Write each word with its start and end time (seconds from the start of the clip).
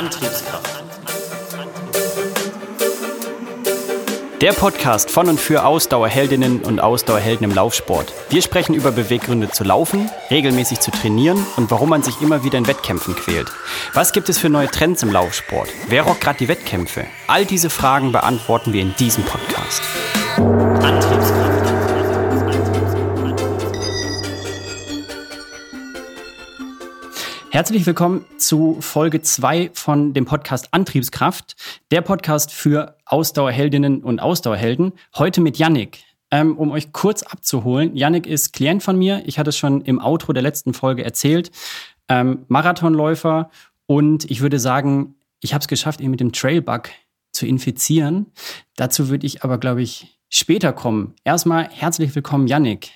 Antriebskraft. 0.00 0.82
Der 4.40 4.52
Podcast 4.54 5.10
von 5.10 5.28
und 5.28 5.38
für 5.38 5.66
Ausdauerheldinnen 5.66 6.62
und 6.62 6.80
Ausdauerhelden 6.80 7.44
im 7.44 7.54
Laufsport. 7.54 8.10
Wir 8.30 8.40
sprechen 8.40 8.74
über 8.74 8.92
Beweggründe 8.92 9.50
zu 9.50 9.62
laufen, 9.62 10.10
regelmäßig 10.30 10.80
zu 10.80 10.90
trainieren 10.90 11.44
und 11.58 11.70
warum 11.70 11.90
man 11.90 12.02
sich 12.02 12.22
immer 12.22 12.44
wieder 12.44 12.56
in 12.56 12.66
Wettkämpfen 12.66 13.14
quält. 13.14 13.52
Was 13.92 14.12
gibt 14.12 14.30
es 14.30 14.38
für 14.38 14.48
neue 14.48 14.68
Trends 14.68 15.02
im 15.02 15.12
Laufsport? 15.12 15.68
Wer 15.88 16.04
rockt 16.04 16.22
gerade 16.22 16.38
die 16.38 16.48
Wettkämpfe? 16.48 17.04
All 17.26 17.44
diese 17.44 17.68
Fragen 17.68 18.10
beantworten 18.10 18.72
wir 18.72 18.80
in 18.80 18.94
diesem 18.96 19.24
Podcast. 19.24 19.82
Herzlich 27.60 27.84
willkommen 27.84 28.24
zu 28.38 28.78
Folge 28.80 29.20
2 29.20 29.72
von 29.74 30.14
dem 30.14 30.24
Podcast 30.24 30.72
Antriebskraft, 30.72 31.56
der 31.90 32.00
Podcast 32.00 32.54
für 32.54 32.96
Ausdauerheldinnen 33.04 34.02
und 34.02 34.18
Ausdauerhelden. 34.18 34.94
Heute 35.14 35.42
mit 35.42 35.58
Yannick. 35.58 36.02
Ähm, 36.30 36.56
um 36.56 36.70
euch 36.70 36.90
kurz 36.92 37.22
abzuholen, 37.22 37.94
Yannick 37.94 38.26
ist 38.26 38.54
Klient 38.54 38.82
von 38.82 38.96
mir. 38.96 39.24
Ich 39.26 39.38
hatte 39.38 39.50
es 39.50 39.58
schon 39.58 39.82
im 39.82 40.00
Outro 40.00 40.32
der 40.32 40.42
letzten 40.42 40.72
Folge 40.72 41.04
erzählt. 41.04 41.50
Ähm, 42.08 42.46
Marathonläufer 42.48 43.50
und 43.84 44.30
ich 44.30 44.40
würde 44.40 44.58
sagen, 44.58 45.16
ich 45.40 45.52
habe 45.52 45.60
es 45.60 45.68
geschafft, 45.68 46.00
ihn 46.00 46.10
mit 46.10 46.20
dem 46.20 46.32
Trailbug 46.32 46.88
zu 47.30 47.44
infizieren. 47.44 48.32
Dazu 48.76 49.10
würde 49.10 49.26
ich 49.26 49.44
aber, 49.44 49.58
glaube 49.58 49.82
ich, 49.82 50.18
später 50.30 50.72
kommen. 50.72 51.14
Erstmal 51.24 51.68
herzlich 51.68 52.14
willkommen, 52.14 52.46
Yannick. 52.46 52.90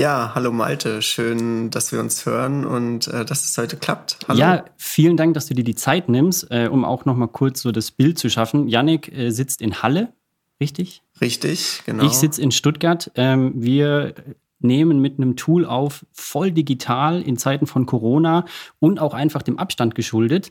Ja, 0.00 0.32
hallo 0.34 0.50
Malte, 0.50 1.02
schön, 1.02 1.68
dass 1.68 1.92
wir 1.92 2.00
uns 2.00 2.24
hören 2.24 2.64
und 2.64 3.06
äh, 3.08 3.22
dass 3.22 3.44
es 3.44 3.58
heute 3.58 3.76
klappt. 3.76 4.16
Hallo. 4.26 4.40
Ja, 4.40 4.64
vielen 4.78 5.18
Dank, 5.18 5.34
dass 5.34 5.44
du 5.44 5.52
dir 5.52 5.62
die 5.62 5.74
Zeit 5.74 6.08
nimmst, 6.08 6.50
äh, 6.50 6.68
um 6.72 6.86
auch 6.86 7.04
noch 7.04 7.16
mal 7.16 7.26
kurz 7.26 7.60
so 7.60 7.70
das 7.70 7.90
Bild 7.90 8.18
zu 8.18 8.30
schaffen. 8.30 8.66
Yannick 8.66 9.12
äh, 9.12 9.28
sitzt 9.28 9.60
in 9.60 9.82
Halle, 9.82 10.14
richtig? 10.58 11.02
Richtig, 11.20 11.82
genau. 11.84 12.06
Ich 12.06 12.12
sitze 12.12 12.40
in 12.40 12.50
Stuttgart. 12.50 13.10
Ähm, 13.14 13.52
wir 13.56 14.14
nehmen 14.60 15.02
mit 15.02 15.18
einem 15.18 15.36
Tool 15.36 15.66
auf, 15.66 16.06
voll 16.12 16.50
digital 16.50 17.20
in 17.20 17.36
Zeiten 17.36 17.66
von 17.66 17.84
Corona 17.84 18.46
und 18.78 19.00
auch 19.00 19.12
einfach 19.12 19.42
dem 19.42 19.58
Abstand 19.58 19.94
geschuldet. 19.94 20.50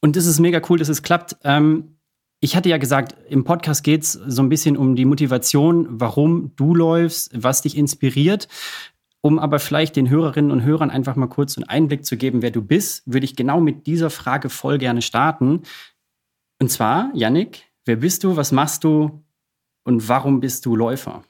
Und 0.00 0.16
das 0.16 0.26
ist 0.26 0.40
mega 0.40 0.60
cool, 0.68 0.80
dass 0.80 0.88
es 0.88 1.04
klappt. 1.04 1.36
Ähm, 1.44 1.97
ich 2.40 2.54
hatte 2.54 2.68
ja 2.68 2.78
gesagt, 2.78 3.16
im 3.28 3.44
Podcast 3.44 3.82
geht 3.82 4.02
es 4.02 4.12
so 4.12 4.42
ein 4.42 4.48
bisschen 4.48 4.76
um 4.76 4.94
die 4.94 5.04
Motivation, 5.04 5.86
warum 5.90 6.52
du 6.56 6.74
läufst, 6.74 7.30
was 7.34 7.62
dich 7.62 7.76
inspiriert. 7.76 8.48
Um 9.20 9.40
aber 9.40 9.58
vielleicht 9.58 9.96
den 9.96 10.08
Hörerinnen 10.08 10.52
und 10.52 10.62
Hörern 10.62 10.90
einfach 10.90 11.16
mal 11.16 11.26
kurz 11.26 11.56
einen 11.56 11.68
Einblick 11.68 12.06
zu 12.06 12.16
geben, 12.16 12.40
wer 12.40 12.52
du 12.52 12.62
bist, 12.62 13.02
würde 13.04 13.24
ich 13.24 13.34
genau 13.34 13.60
mit 13.60 13.88
dieser 13.88 14.10
Frage 14.10 14.48
voll 14.48 14.78
gerne 14.78 15.02
starten. 15.02 15.62
Und 16.60 16.70
zwar, 16.70 17.10
Yannick, 17.14 17.64
wer 17.84 17.96
bist 17.96 18.22
du, 18.22 18.36
was 18.36 18.52
machst 18.52 18.84
du 18.84 19.24
und 19.82 20.08
warum 20.08 20.38
bist 20.38 20.64
du 20.66 20.76
Läufer? 20.76 21.24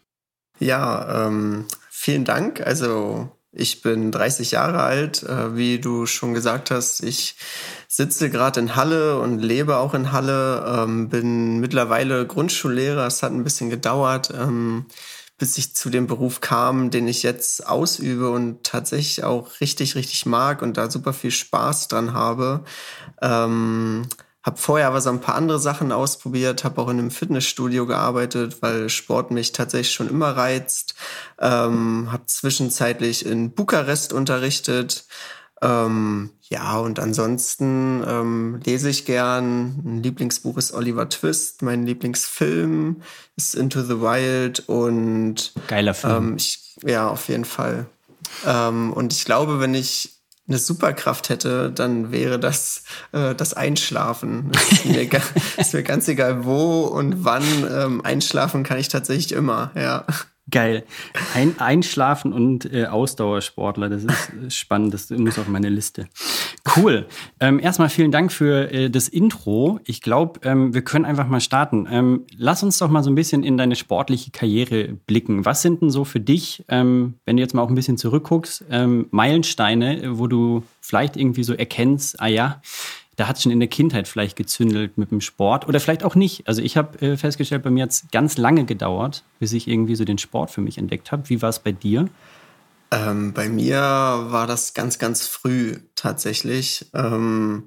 Ja, 0.58 1.26
ähm, 1.26 1.64
vielen 1.88 2.26
Dank. 2.26 2.60
Also 2.60 3.30
ich 3.58 3.82
bin 3.82 4.12
30 4.12 4.52
Jahre 4.52 4.82
alt, 4.82 5.22
äh, 5.24 5.56
wie 5.56 5.80
du 5.80 6.06
schon 6.06 6.34
gesagt 6.34 6.70
hast. 6.70 7.02
Ich 7.02 7.36
sitze 7.88 8.30
gerade 8.30 8.60
in 8.60 8.76
Halle 8.76 9.18
und 9.18 9.38
lebe 9.38 9.76
auch 9.76 9.94
in 9.94 10.12
Halle, 10.12 10.64
ähm, 10.66 11.08
bin 11.08 11.58
mittlerweile 11.58 12.26
Grundschullehrer. 12.26 13.06
Es 13.06 13.22
hat 13.22 13.32
ein 13.32 13.44
bisschen 13.44 13.70
gedauert, 13.70 14.32
ähm, 14.34 14.86
bis 15.38 15.58
ich 15.58 15.74
zu 15.74 15.90
dem 15.90 16.06
Beruf 16.06 16.40
kam, 16.40 16.90
den 16.90 17.08
ich 17.08 17.22
jetzt 17.22 17.66
ausübe 17.66 18.30
und 18.30 18.64
tatsächlich 18.64 19.24
auch 19.24 19.60
richtig, 19.60 19.94
richtig 19.94 20.26
mag 20.26 20.62
und 20.62 20.76
da 20.76 20.90
super 20.90 21.12
viel 21.12 21.30
Spaß 21.30 21.88
dran 21.88 22.12
habe. 22.12 22.64
Habe 24.48 24.56
vorher 24.56 24.86
aber 24.86 25.02
so 25.02 25.10
ein 25.10 25.20
paar 25.20 25.34
andere 25.34 25.58
Sachen 25.58 25.92
ausprobiert, 25.92 26.64
habe 26.64 26.80
auch 26.80 26.88
in 26.88 26.98
einem 26.98 27.10
Fitnessstudio 27.10 27.84
gearbeitet, 27.84 28.62
weil 28.62 28.88
Sport 28.88 29.30
mich 29.30 29.52
tatsächlich 29.52 29.92
schon 29.92 30.08
immer 30.08 30.38
reizt. 30.38 30.94
Ähm, 31.38 32.10
habe 32.10 32.24
zwischenzeitlich 32.24 33.26
in 33.26 33.50
Bukarest 33.50 34.14
unterrichtet. 34.14 35.04
Ähm, 35.60 36.30
ja, 36.44 36.78
und 36.78 36.98
ansonsten 36.98 38.02
ähm, 38.08 38.60
lese 38.64 38.88
ich 38.88 39.04
gern. 39.04 39.82
Ein 39.84 40.02
Lieblingsbuch 40.02 40.56
ist 40.56 40.72
Oliver 40.72 41.10
Twist. 41.10 41.60
Mein 41.60 41.84
Lieblingsfilm 41.84 43.02
ist 43.36 43.54
Into 43.54 43.82
the 43.82 44.00
Wild 44.00 44.66
und 44.66 45.52
geiler 45.66 45.92
Film. 45.92 46.28
Ähm, 46.28 46.36
ich, 46.38 46.74
ja, 46.86 47.06
auf 47.06 47.28
jeden 47.28 47.44
Fall. 47.44 47.84
Ähm, 48.46 48.94
und 48.94 49.12
ich 49.12 49.26
glaube, 49.26 49.60
wenn 49.60 49.74
ich 49.74 50.17
eine 50.48 50.58
Superkraft 50.58 51.28
hätte, 51.28 51.70
dann 51.70 52.10
wäre 52.10 52.38
das 52.38 52.84
äh, 53.12 53.34
das 53.34 53.54
Einschlafen. 53.54 54.50
Das 54.52 54.72
ist, 54.72 54.84
mir 54.86 55.08
ist 55.56 55.74
mir 55.74 55.82
ganz 55.82 56.08
egal, 56.08 56.44
wo 56.44 56.82
und 56.82 57.24
wann. 57.24 57.44
Ähm, 57.70 58.04
einschlafen 58.04 58.64
kann 58.64 58.78
ich 58.78 58.88
tatsächlich 58.88 59.32
immer, 59.32 59.70
ja. 59.74 60.04
Geil. 60.50 60.84
Ein, 61.34 61.58
Einschlafen 61.58 62.32
und 62.32 62.72
äh, 62.72 62.86
Ausdauersportler, 62.86 63.88
das 63.90 64.04
ist 64.04 64.30
äh, 64.30 64.50
spannend, 64.50 64.94
das 64.94 65.10
muss 65.10 65.38
auf 65.38 65.48
meine 65.48 65.68
Liste. 65.68 66.08
Cool. 66.76 67.06
Ähm, 67.40 67.58
erstmal 67.58 67.88
vielen 67.88 68.10
Dank 68.10 68.32
für 68.32 68.72
äh, 68.72 68.90
das 68.90 69.08
Intro. 69.08 69.80
Ich 69.84 70.00
glaube, 70.00 70.40
ähm, 70.44 70.72
wir 70.72 70.82
können 70.82 71.04
einfach 71.04 71.28
mal 71.28 71.40
starten. 71.40 71.86
Ähm, 71.90 72.24
lass 72.36 72.62
uns 72.62 72.78
doch 72.78 72.88
mal 72.88 73.02
so 73.02 73.10
ein 73.10 73.14
bisschen 73.14 73.42
in 73.42 73.58
deine 73.58 73.76
sportliche 73.76 74.30
Karriere 74.30 74.96
blicken. 75.06 75.44
Was 75.44 75.60
sind 75.62 75.82
denn 75.82 75.90
so 75.90 76.04
für 76.04 76.20
dich, 76.20 76.64
ähm, 76.68 77.14
wenn 77.26 77.36
du 77.36 77.42
jetzt 77.42 77.54
mal 77.54 77.62
auch 77.62 77.68
ein 77.68 77.74
bisschen 77.74 77.98
zurückguckst, 77.98 78.64
ähm, 78.70 79.06
Meilensteine, 79.10 80.18
wo 80.18 80.26
du 80.26 80.62
vielleicht 80.80 81.16
irgendwie 81.16 81.44
so 81.44 81.52
erkennst, 81.52 82.20
ah 82.20 82.26
ja, 82.26 82.62
da 83.18 83.26
hat 83.26 83.36
es 83.36 83.42
schon 83.42 83.50
in 83.50 83.58
der 83.58 83.68
Kindheit 83.68 84.06
vielleicht 84.06 84.36
gezündelt 84.36 84.96
mit 84.96 85.10
dem 85.10 85.20
Sport 85.20 85.66
oder 85.66 85.80
vielleicht 85.80 86.04
auch 86.04 86.14
nicht. 86.14 86.46
Also 86.46 86.62
ich 86.62 86.76
habe 86.76 87.00
äh, 87.04 87.16
festgestellt, 87.16 87.64
bei 87.64 87.70
mir 87.70 87.82
hat 87.82 87.90
es 87.90 88.06
ganz 88.12 88.38
lange 88.38 88.64
gedauert, 88.64 89.24
bis 89.40 89.52
ich 89.52 89.66
irgendwie 89.66 89.96
so 89.96 90.04
den 90.04 90.18
Sport 90.18 90.52
für 90.52 90.60
mich 90.60 90.78
entdeckt 90.78 91.10
habe. 91.10 91.28
Wie 91.28 91.42
war 91.42 91.48
es 91.48 91.58
bei 91.58 91.72
dir? 91.72 92.08
Ähm, 92.92 93.32
bei 93.32 93.48
mir 93.48 93.80
war 93.80 94.46
das 94.46 94.72
ganz, 94.72 95.00
ganz 95.00 95.26
früh 95.26 95.78
tatsächlich. 95.96 96.86
Ähm, 96.94 97.64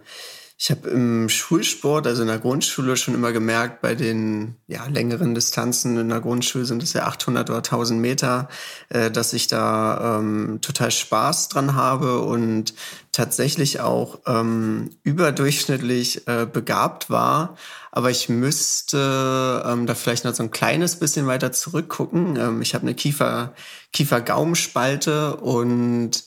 ich 0.63 0.69
habe 0.69 0.89
im 0.89 1.27
Schulsport, 1.27 2.05
also 2.05 2.21
in 2.21 2.27
der 2.27 2.37
Grundschule, 2.37 2.95
schon 2.95 3.15
immer 3.15 3.31
gemerkt, 3.31 3.81
bei 3.81 3.95
den 3.95 4.57
ja, 4.67 4.85
längeren 4.85 5.33
Distanzen 5.33 5.97
in 5.97 6.09
der 6.09 6.19
Grundschule 6.19 6.65
sind 6.65 6.83
es 6.83 6.93
ja 6.93 7.07
800 7.07 7.49
oder 7.49 7.57
1000 7.57 7.99
Meter, 7.99 8.47
äh, 8.89 9.09
dass 9.09 9.33
ich 9.33 9.47
da 9.47 10.19
ähm, 10.19 10.59
total 10.61 10.91
Spaß 10.91 11.49
dran 11.49 11.73
habe 11.73 12.21
und 12.21 12.75
tatsächlich 13.11 13.79
auch 13.79 14.19
ähm, 14.27 14.91
überdurchschnittlich 15.01 16.27
äh, 16.27 16.45
begabt 16.45 17.09
war. 17.09 17.57
Aber 17.91 18.11
ich 18.11 18.29
müsste 18.29 19.63
ähm, 19.65 19.87
da 19.87 19.95
vielleicht 19.95 20.25
noch 20.25 20.35
so 20.35 20.43
ein 20.43 20.51
kleines 20.51 20.97
bisschen 20.97 21.25
weiter 21.25 21.51
zurückgucken. 21.51 22.35
Ähm, 22.35 22.61
ich 22.61 22.75
habe 22.75 22.83
eine 22.83 22.93
Kiefer, 22.93 23.55
Kiefer-Gaumenspalte 23.93 25.37
und 25.37 26.23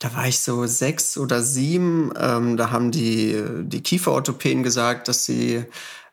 da 0.00 0.14
war 0.14 0.26
ich 0.26 0.40
so 0.40 0.66
sechs 0.66 1.16
oder 1.18 1.42
sieben. 1.42 2.12
Ähm, 2.18 2.56
da 2.56 2.70
haben 2.70 2.90
die, 2.90 3.40
die 3.62 3.82
Kieferorthopäden 3.82 4.62
gesagt, 4.62 5.08
dass 5.08 5.26
sie 5.26 5.64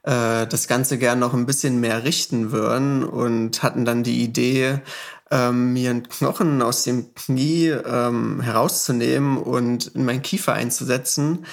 äh, 0.03 0.45
das 0.45 0.67
Ganze 0.67 0.97
gern 0.97 1.19
noch 1.19 1.33
ein 1.33 1.45
bisschen 1.45 1.79
mehr 1.79 2.03
richten 2.03 2.51
würden 2.51 3.03
und 3.03 3.63
hatten 3.63 3.85
dann 3.85 4.03
die 4.03 4.21
Idee, 4.23 4.81
ähm, 5.31 5.73
mir 5.73 5.89
einen 5.91 6.07
Knochen 6.07 6.61
aus 6.61 6.83
dem 6.83 7.13
Knie 7.15 7.67
ähm, 7.69 8.41
herauszunehmen 8.41 9.37
und 9.37 9.87
in 9.87 10.05
meinen 10.05 10.21
Kiefer 10.21 10.53
einzusetzen, 10.53 11.45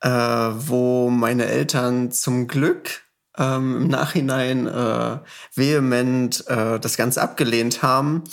äh, 0.00 0.10
wo 0.10 1.08
meine 1.08 1.46
Eltern 1.46 2.12
zum 2.12 2.48
Glück 2.48 3.02
ähm, 3.38 3.76
im 3.76 3.88
Nachhinein 3.88 4.66
äh, 4.66 5.18
vehement 5.54 6.46
äh, 6.48 6.78
das 6.78 6.98
Ganze 6.98 7.22
abgelehnt 7.22 7.82
haben 7.82 8.24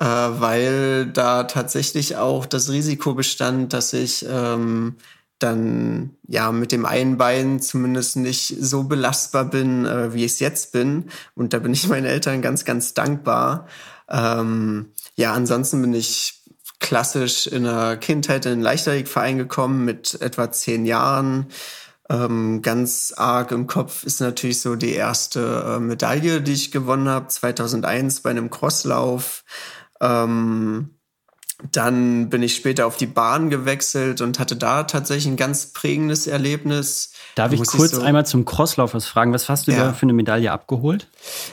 äh, 0.00 0.04
weil 0.04 1.06
da 1.06 1.44
tatsächlich 1.44 2.16
auch 2.16 2.46
das 2.46 2.70
Risiko 2.70 3.14
bestand, 3.14 3.74
dass 3.74 3.92
ich 3.92 4.26
ähm, 4.28 4.96
dann 5.38 6.16
ja 6.26 6.52
mit 6.52 6.72
dem 6.72 6.86
einen 6.86 7.18
Bein 7.18 7.60
zumindest 7.60 8.16
nicht 8.16 8.56
so 8.58 8.84
belastbar 8.84 9.44
bin, 9.44 9.84
äh, 9.84 10.14
wie 10.14 10.24
ich 10.24 10.32
es 10.32 10.40
jetzt 10.40 10.72
bin. 10.72 11.10
Und 11.34 11.52
da 11.52 11.58
bin 11.58 11.72
ich 11.72 11.86
meinen 11.88 12.06
Eltern 12.06 12.40
ganz, 12.40 12.64
ganz 12.64 12.94
dankbar. 12.94 13.66
Ähm, 14.08 14.92
ja, 15.16 15.34
ansonsten 15.34 15.82
bin 15.82 15.94
ich 15.94 16.42
klassisch 16.78 17.46
in 17.46 17.64
der 17.64 17.98
Kindheit 17.98 18.46
in 18.46 18.52
den 18.52 18.60
Leichtathletikverein 18.62 19.36
gekommen 19.36 19.84
mit 19.84 20.20
etwa 20.22 20.50
zehn 20.50 20.86
Jahren. 20.86 21.46
Ähm, 22.08 22.62
ganz 22.62 23.12
arg 23.16 23.52
im 23.52 23.66
Kopf 23.66 24.02
ist 24.02 24.20
natürlich 24.20 24.60
so 24.60 24.76
die 24.76 24.94
erste 24.94 25.76
äh, 25.76 25.78
Medaille, 25.78 26.40
die 26.40 26.54
ich 26.54 26.72
gewonnen 26.72 27.08
habe, 27.08 27.28
2001 27.28 28.22
bei 28.22 28.30
einem 28.30 28.50
Crosslauf. 28.50 29.44
Ähm, 30.00 30.90
dann 31.72 32.30
bin 32.30 32.42
ich 32.42 32.56
später 32.56 32.86
auf 32.86 32.96
die 32.96 33.06
Bahn 33.06 33.50
gewechselt 33.50 34.20
und 34.20 34.38
hatte 34.38 34.56
da 34.56 34.84
tatsächlich 34.84 35.26
ein 35.26 35.36
ganz 35.36 35.66
prägendes 35.66 36.26
Erlebnis. 36.26 37.12
Darf 37.34 37.52
ich 37.52 37.60
kurz 37.66 37.92
ich 37.92 37.98
so, 37.98 38.02
einmal 38.02 38.26
zum 38.26 38.44
Crosslauf 38.44 38.94
was 38.94 39.06
fragen? 39.06 39.32
Was 39.32 39.48
hast 39.48 39.66
du 39.66 39.72
ja. 39.72 39.86
da 39.86 39.92
für 39.92 40.04
eine 40.04 40.12
Medaille 40.12 40.50
abgeholt? 40.50 41.08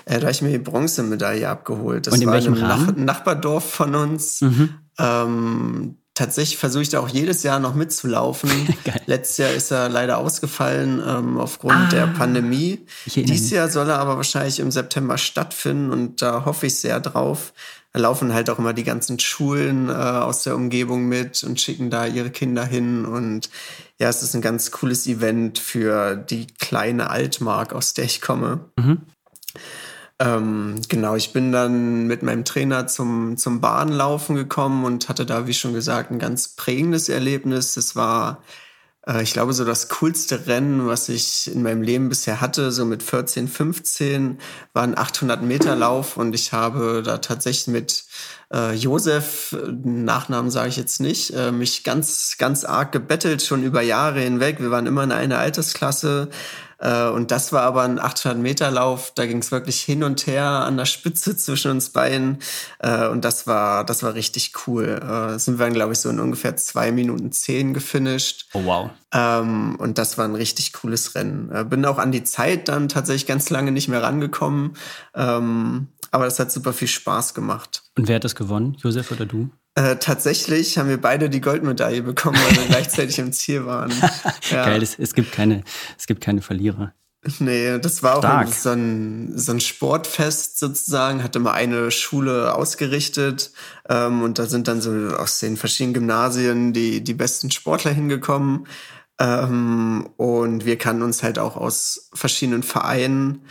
Äh, 0.06 0.16
da 0.16 0.22
habe 0.22 0.32
ich 0.32 0.42
mir 0.42 0.52
die 0.52 0.60
Bronzemedaille 0.60 1.48
abgeholt. 1.48 2.08
Das 2.08 2.14
und 2.14 2.22
in 2.22 2.28
war 2.28 2.36
welchem 2.36 2.56
in 2.56 2.64
einem 2.64 2.86
Nach 2.86 2.96
Nachbardorf 2.96 3.70
von 3.70 3.96
uns. 3.96 4.42
Mhm. 4.42 4.76
Ähm, 4.98 5.98
tatsächlich 6.14 6.58
versuche 6.58 6.84
ich 6.84 6.90
da 6.90 7.00
auch 7.00 7.10
jedes 7.10 7.44
Jahr 7.44 7.60
noch 7.60 7.76
mitzulaufen. 7.76 8.50
Letztes 9.06 9.38
Jahr 9.38 9.52
ist 9.52 9.72
er 9.72 9.90
leider 9.90 10.18
ausgefallen 10.18 11.02
ähm, 11.06 11.38
aufgrund 11.38 11.76
ah, 11.76 11.90
der 11.90 12.08
Pandemie. 12.08 12.86
Dieses 13.06 13.52
Jahr 13.52 13.70
soll 13.70 13.90
er 13.90 14.00
aber 14.00 14.18
wahrscheinlich 14.18 14.60
im 14.60 14.72
September 14.72 15.18
stattfinden 15.18 15.92
und 15.92 16.22
da 16.22 16.46
hoffe 16.46 16.68
ich 16.68 16.76
sehr 16.76 17.00
drauf. 17.00 17.54
Da 17.98 18.04
laufen 18.04 18.32
halt 18.32 18.52
auch 18.52 18.60
immer 18.60 18.74
die 18.74 18.84
ganzen 18.84 19.18
Schulen 19.18 19.90
äh, 19.90 19.94
aus 19.94 20.44
der 20.44 20.56
Umgebung 20.56 21.08
mit 21.08 21.44
und 21.44 21.60
schicken 21.60 21.90
da 21.90 22.06
ihre 22.06 22.30
Kinder 22.30 22.64
hin. 22.64 23.06
Und 23.06 23.50
ja, 23.98 24.08
es 24.08 24.22
ist 24.22 24.36
ein 24.36 24.44
ganz 24.44 24.70
cooles 24.70 25.08
Event 25.08 25.58
für 25.58 26.16
die 26.16 26.46
kleine 26.46 27.10
Altmark, 27.10 27.74
aus 27.74 27.96
der 27.96 28.06
ich 28.06 28.22
komme. 28.22 28.60
Mhm. 28.78 29.02
Ähm, 30.20 30.76
genau, 30.88 31.16
ich 31.16 31.34
bin 31.34 31.52
dann 31.52 32.06
mit 32.06 32.22
meinem 32.22 32.46
Trainer 32.46 32.86
zum, 32.86 33.36
zum 33.36 33.62
Bahnlaufen 33.62 34.36
gekommen 34.36 34.86
und 34.86 35.10
hatte 35.10 35.26
da, 35.26 35.48
wie 35.48 35.56
schon 35.56 35.74
gesagt, 35.74 36.12
ein 36.12 36.20
ganz 36.20 36.50
prägendes 36.50 37.10
Erlebnis. 37.10 37.74
Das 37.74 37.96
war, 37.96 38.44
ich 39.22 39.34
glaube, 39.34 39.54
so 39.54 39.64
das 39.64 39.88
coolste 39.88 40.48
Rennen, 40.48 40.86
was 40.88 41.08
ich 41.08 41.50
in 41.54 41.64
meinem 41.64 41.82
Leben 41.82 42.10
bisher 42.10 42.42
hatte. 42.42 42.72
So 42.72 42.86
mit 42.86 43.04
14, 43.04 43.48
15 43.48 44.40
war 44.74 44.84
ein 44.84 44.98
800 44.98 45.42
Meter 45.42 45.76
Lauf 45.76 46.18
und 46.18 46.36
ich 46.36 46.52
habe 46.52 47.02
da 47.06 47.20
tatsächlich 47.20 47.68
mit 47.68 48.04
äh, 48.54 48.74
Josef, 48.74 49.56
Nachnamen 49.84 50.52
sage 50.52 50.70
ich 50.70 50.78
jetzt 50.78 51.00
nicht, 51.00 51.32
äh, 51.32 51.52
mich 51.52 51.84
ganz, 51.84 52.36
ganz 52.38 52.66
arg 52.66 52.92
gebettelt, 52.92 53.42
schon 53.42 53.64
über 53.64 53.82
Jahre 53.82 54.20
hinweg. 54.20 54.60
Wir 54.60 54.72
waren 54.72 54.88
immer 54.88 55.04
in 55.04 55.12
einer 55.12 55.40
Altersklasse. 55.40 56.30
Äh, 56.80 57.10
und 57.10 57.32
das 57.32 57.52
war 57.54 57.64
aber 57.64 57.84
ein 57.84 58.00
800 58.00 58.38
Meter 58.40 58.72
Lauf. 58.72 59.12
Da 59.16 59.26
ging 59.26 59.40
es 59.40 59.52
wirklich 59.52 59.82
hin 59.82 60.04
und 60.04 60.28
her 60.28 60.46
an 60.46 60.78
der 60.78 60.86
Spitze 60.86 61.36
zwischen 61.38 61.72
uns 61.72 61.90
beiden. 61.90 62.40
Äh, 62.80 63.08
und 63.08 63.26
das 63.26 63.48
war, 63.48 63.84
das 63.84 64.04
war 64.04 64.14
richtig 64.14 64.54
cool. 64.68 65.00
Äh, 65.02 65.40
sind 65.40 65.60
wir 65.60 65.66
dann, 65.66 65.74
glaube 65.74 65.94
ich, 65.94 66.00
so 66.00 66.10
in 66.10 66.20
ungefähr 66.20 66.56
zwei 66.58 66.92
Minuten 66.92 67.32
zehn 67.32 67.74
gefinisht. 67.74 68.48
Oh 68.54 68.66
wow. 68.66 68.90
Ähm, 69.14 69.76
und 69.78 69.98
das 69.98 70.18
war 70.18 70.26
ein 70.26 70.36
richtig 70.36 70.74
cooles 70.74 71.16
Rennen. 71.16 71.70
bin 71.70 71.86
auch 71.86 71.98
an 71.98 72.12
die 72.12 72.24
Zeit 72.24 72.68
dann 72.68 72.90
tatsächlich 72.90 73.26
ganz 73.26 73.50
lange 73.50 73.72
nicht 73.72 73.88
mehr 73.88 74.04
rangekommen. 74.04 74.74
Ähm, 75.16 75.88
aber 76.12 76.26
das 76.26 76.40
hat 76.40 76.52
super 76.52 76.74
viel 76.74 76.88
Spaß 76.88 77.34
gemacht. 77.34 77.84
Und 77.98 78.08
wer 78.08 78.16
hat 78.16 78.24
das 78.24 78.36
gewonnen, 78.36 78.78
Josef 78.80 79.12
oder 79.12 79.26
du? 79.26 79.50
Äh, 79.78 79.98
tatsächlich 79.98 80.80
haben 80.80 80.90
wir 80.90 81.00
beide 81.00 81.30
die 81.30 81.40
Goldmedaille 81.40 82.02
bekommen, 82.02 82.36
weil 82.36 82.58
wir 82.58 82.66
gleichzeitig 82.68 83.20
im 83.20 83.32
Ziel 83.32 83.66
waren. 83.66 83.94
Ja. 84.50 84.66
Geil, 84.66 84.82
es, 84.82 84.98
es, 84.98 85.14
gibt 85.14 85.34
keine, 85.34 85.64
es 85.98 86.08
gibt 86.08 86.22
keine 86.22 86.42
Verlierer. 86.42 86.94
Nee, 87.40 87.78
das 87.80 88.02
war 88.02 88.18
auch 88.18 88.48
so 88.48 88.70
ein, 88.70 89.38
so 89.38 89.52
ein 89.52 89.60
Sportfest 89.60 90.58
sozusagen, 90.58 91.22
hatte 91.22 91.40
mal 91.40 91.52
eine 91.52 91.92
Schule 91.92 92.56
ausgerichtet 92.56 93.52
ähm, 93.90 94.22
und 94.22 94.40
da 94.40 94.46
sind 94.46 94.70
dann 94.70 94.80
so 94.80 94.92
aus 95.18 95.40
den 95.40 95.58
verschiedenen 95.58 95.96
Gymnasien 95.96 96.72
die, 96.72 97.04
die 97.04 97.14
besten 97.14 97.52
Sportler 97.52 97.92
hingekommen. 97.92 98.68
Ähm, 99.20 100.10
und 100.16 100.66
wir 100.66 100.78
kannten 100.78 101.04
uns 101.04 101.24
halt 101.24 101.40
auch 101.40 101.58
aus 101.58 102.10
verschiedenen 102.14 102.64
Vereinen. 102.64 103.44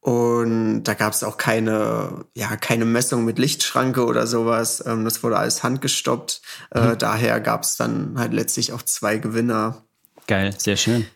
Und 0.00 0.84
da 0.84 0.94
gab 0.94 1.12
es 1.12 1.22
auch 1.22 1.36
keine, 1.36 2.24
ja, 2.34 2.56
keine 2.56 2.86
Messung 2.86 3.24
mit 3.26 3.38
Lichtschranke 3.38 4.04
oder 4.06 4.26
sowas. 4.26 4.82
Ähm, 4.86 5.04
das 5.04 5.22
wurde 5.22 5.36
alles 5.36 5.62
handgestoppt. 5.62 6.40
Äh, 6.74 6.80
mhm. 6.80 6.98
Daher 6.98 7.40
gab 7.40 7.64
es 7.64 7.76
dann 7.76 8.18
halt 8.18 8.32
letztlich 8.32 8.72
auch 8.72 8.82
zwei 8.82 9.18
Gewinner. 9.18 9.84
Geil, 10.26 10.54
sehr 10.56 10.76
schön. 10.76 11.06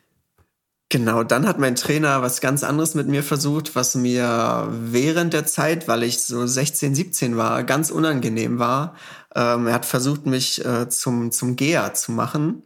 Genau, 0.90 1.24
dann 1.24 1.48
hat 1.48 1.58
mein 1.58 1.76
Trainer 1.76 2.20
was 2.22 2.40
ganz 2.40 2.62
anderes 2.62 2.94
mit 2.94 3.08
mir 3.08 3.22
versucht, 3.22 3.74
was 3.74 3.94
mir 3.94 4.68
während 4.70 5.32
der 5.32 5.46
Zeit, 5.46 5.88
weil 5.88 6.02
ich 6.02 6.22
so 6.22 6.46
16, 6.46 6.94
17 6.94 7.36
war, 7.36 7.64
ganz 7.64 7.90
unangenehm 7.90 8.58
war. 8.58 8.94
Ähm, 9.34 9.66
er 9.66 9.74
hat 9.74 9.86
versucht, 9.86 10.26
mich 10.26 10.64
äh, 10.64 10.88
zum, 10.90 11.32
zum 11.32 11.56
Geher 11.56 11.94
zu 11.94 12.12
machen. 12.12 12.62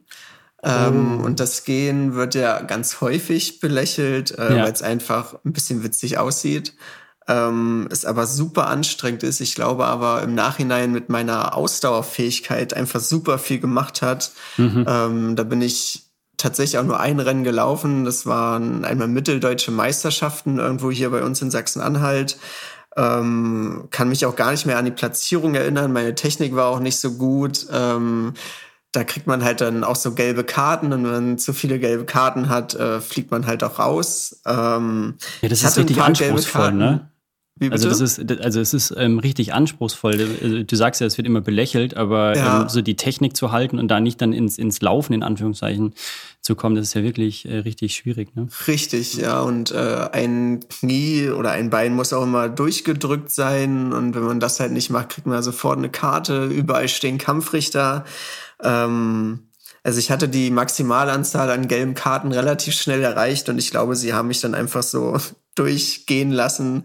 Ähm, 0.62 1.20
oh. 1.20 1.24
Und 1.24 1.40
das 1.40 1.64
Gehen 1.64 2.14
wird 2.14 2.34
ja 2.34 2.60
ganz 2.62 3.00
häufig 3.00 3.60
belächelt, 3.60 4.36
äh, 4.36 4.56
ja. 4.56 4.64
weil 4.64 4.72
es 4.72 4.82
einfach 4.82 5.36
ein 5.44 5.52
bisschen 5.52 5.84
witzig 5.84 6.18
aussieht. 6.18 6.74
Ähm, 7.28 7.88
es 7.90 8.04
aber 8.04 8.26
super 8.26 8.68
anstrengend 8.68 9.22
ist. 9.22 9.40
Ich 9.40 9.54
glaube 9.54 9.84
aber 9.84 10.22
im 10.22 10.34
Nachhinein 10.34 10.92
mit 10.92 11.10
meiner 11.10 11.54
Ausdauerfähigkeit 11.56 12.74
einfach 12.74 13.00
super 13.00 13.38
viel 13.38 13.60
gemacht 13.60 14.02
hat. 14.02 14.32
Mhm. 14.56 14.84
Ähm, 14.88 15.36
da 15.36 15.42
bin 15.44 15.60
ich 15.60 16.08
tatsächlich 16.38 16.78
auch 16.78 16.84
nur 16.84 16.98
ein 16.98 17.20
Rennen 17.20 17.44
gelaufen. 17.44 18.04
Das 18.04 18.24
waren 18.24 18.84
einmal 18.84 19.08
mitteldeutsche 19.08 19.70
Meisterschaften 19.70 20.58
irgendwo 20.58 20.90
hier 20.90 21.10
bei 21.10 21.22
uns 21.22 21.42
in 21.42 21.50
Sachsen-Anhalt. 21.50 22.38
Ähm, 22.96 23.88
kann 23.90 24.08
mich 24.08 24.24
auch 24.24 24.34
gar 24.34 24.50
nicht 24.50 24.64
mehr 24.64 24.78
an 24.78 24.86
die 24.86 24.90
Platzierung 24.90 25.54
erinnern. 25.54 25.92
Meine 25.92 26.14
Technik 26.14 26.56
war 26.56 26.68
auch 26.68 26.80
nicht 26.80 26.98
so 26.98 27.12
gut. 27.12 27.66
Ähm, 27.70 28.32
da 28.92 29.04
kriegt 29.04 29.26
man 29.26 29.44
halt 29.44 29.60
dann 29.60 29.84
auch 29.84 29.96
so 29.96 30.14
gelbe 30.14 30.44
Karten 30.44 30.92
und 30.92 31.04
wenn 31.04 31.10
man 31.10 31.38
zu 31.38 31.52
viele 31.52 31.78
gelbe 31.78 32.04
Karten 32.04 32.48
hat, 32.48 32.74
äh, 32.74 33.00
fliegt 33.00 33.30
man 33.30 33.46
halt 33.46 33.62
auch 33.62 33.78
raus. 33.78 34.40
Ähm, 34.46 35.14
ja, 35.42 35.48
das 35.48 35.62
ist 35.62 35.76
richtig 35.76 36.00
anspruchsvoll, 36.00 36.72
ne? 36.72 37.10
Also 37.70 37.88
das 37.88 38.00
ist, 38.00 38.40
also 38.40 38.60
es 38.60 38.72
ist 38.72 38.94
ähm, 38.96 39.18
richtig 39.18 39.52
anspruchsvoll. 39.52 40.16
Du, 40.16 40.64
du 40.64 40.76
sagst 40.76 41.00
ja, 41.00 41.06
es 41.06 41.18
wird 41.18 41.26
immer 41.26 41.40
belächelt, 41.40 41.96
aber 41.96 42.36
ja. 42.36 42.62
ähm, 42.62 42.68
so 42.68 42.82
die 42.82 42.96
Technik 42.96 43.36
zu 43.36 43.50
halten 43.50 43.78
und 43.78 43.88
da 43.88 44.00
nicht 44.00 44.20
dann 44.20 44.32
ins, 44.32 44.58
ins 44.58 44.80
Laufen 44.80 45.12
in 45.12 45.22
Anführungszeichen 45.22 45.94
zu 46.40 46.54
kommen, 46.54 46.76
das 46.76 46.88
ist 46.88 46.94
ja 46.94 47.02
wirklich 47.02 47.48
äh, 47.48 47.58
richtig 47.58 47.94
schwierig. 47.94 48.36
Ne? 48.36 48.48
Richtig, 48.66 49.16
ja. 49.16 49.40
Und 49.40 49.72
äh, 49.72 50.08
ein 50.12 50.60
Knie 50.68 51.30
oder 51.30 51.50
ein 51.50 51.68
Bein 51.68 51.94
muss 51.94 52.12
auch 52.12 52.22
immer 52.22 52.48
durchgedrückt 52.48 53.30
sein. 53.30 53.92
Und 53.92 54.14
wenn 54.14 54.22
man 54.22 54.40
das 54.40 54.60
halt 54.60 54.72
nicht 54.72 54.90
macht, 54.90 55.08
kriegt 55.08 55.26
man 55.26 55.42
sofort 55.42 55.78
eine 55.78 55.90
Karte. 55.90 56.46
Überall 56.46 56.88
stehen 56.88 57.18
Kampfrichter. 57.18 58.04
Ähm, 58.62 59.48
also 59.82 60.00
ich 60.00 60.10
hatte 60.10 60.28
die 60.28 60.50
Maximalanzahl 60.50 61.50
an 61.50 61.68
gelben 61.68 61.94
Karten 61.94 62.32
relativ 62.32 62.74
schnell 62.74 63.02
erreicht 63.02 63.48
und 63.48 63.58
ich 63.58 63.70
glaube, 63.70 63.96
sie 63.96 64.12
haben 64.12 64.28
mich 64.28 64.40
dann 64.40 64.54
einfach 64.54 64.82
so 64.82 65.16
durchgehen 65.54 66.30
lassen. 66.30 66.84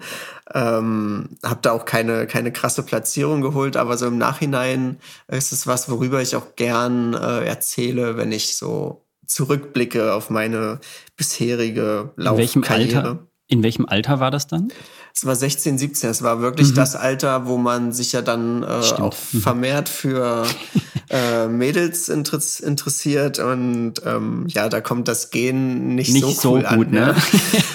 Ähm, 0.53 1.29
habe 1.43 1.59
da 1.61 1.71
auch 1.71 1.85
keine, 1.85 2.27
keine 2.27 2.51
krasse 2.51 2.83
Platzierung 2.83 3.41
geholt, 3.41 3.77
aber 3.77 3.97
so 3.97 4.07
im 4.07 4.17
Nachhinein 4.17 4.99
ist 5.27 5.51
es 5.51 5.67
was, 5.67 5.89
worüber 5.89 6.21
ich 6.21 6.35
auch 6.35 6.55
gern 6.55 7.13
äh, 7.13 7.45
erzähle, 7.45 8.17
wenn 8.17 8.31
ich 8.31 8.55
so 8.55 9.05
zurückblicke 9.25 10.13
auf 10.13 10.29
meine 10.29 10.79
bisherige 11.17 12.11
Laufkarriere. 12.15 12.31
In 12.31 12.37
welchem 12.37 12.63
Alter, 12.63 13.27
in 13.47 13.63
welchem 13.63 13.85
Alter 13.85 14.19
war 14.19 14.31
das 14.31 14.47
dann? 14.47 14.71
Es 15.15 15.25
war 15.25 15.35
16, 15.35 15.77
17. 15.77 16.09
Es 16.09 16.21
war 16.23 16.41
wirklich 16.41 16.71
mhm. 16.71 16.75
das 16.75 16.95
Alter, 16.95 17.45
wo 17.45 17.57
man 17.57 17.91
sich 17.91 18.13
ja 18.13 18.23
dann 18.23 18.63
äh, 18.63 18.65
auch 18.65 19.15
mhm. 19.31 19.41
vermehrt 19.41 19.87
für 19.87 20.47
äh, 21.09 21.47
Mädels 21.47 22.09
interessiert 22.09 23.37
und 23.37 23.93
ähm, 24.05 24.45
ja, 24.47 24.69
da 24.69 24.81
kommt 24.81 25.07
das 25.07 25.29
Gen 25.29 25.93
nicht, 25.95 26.11
nicht 26.11 26.41
so, 26.41 26.53
cool 26.53 26.65
so 26.67 26.75
gut, 26.75 26.87
an, 26.87 26.91
ne? 26.91 27.15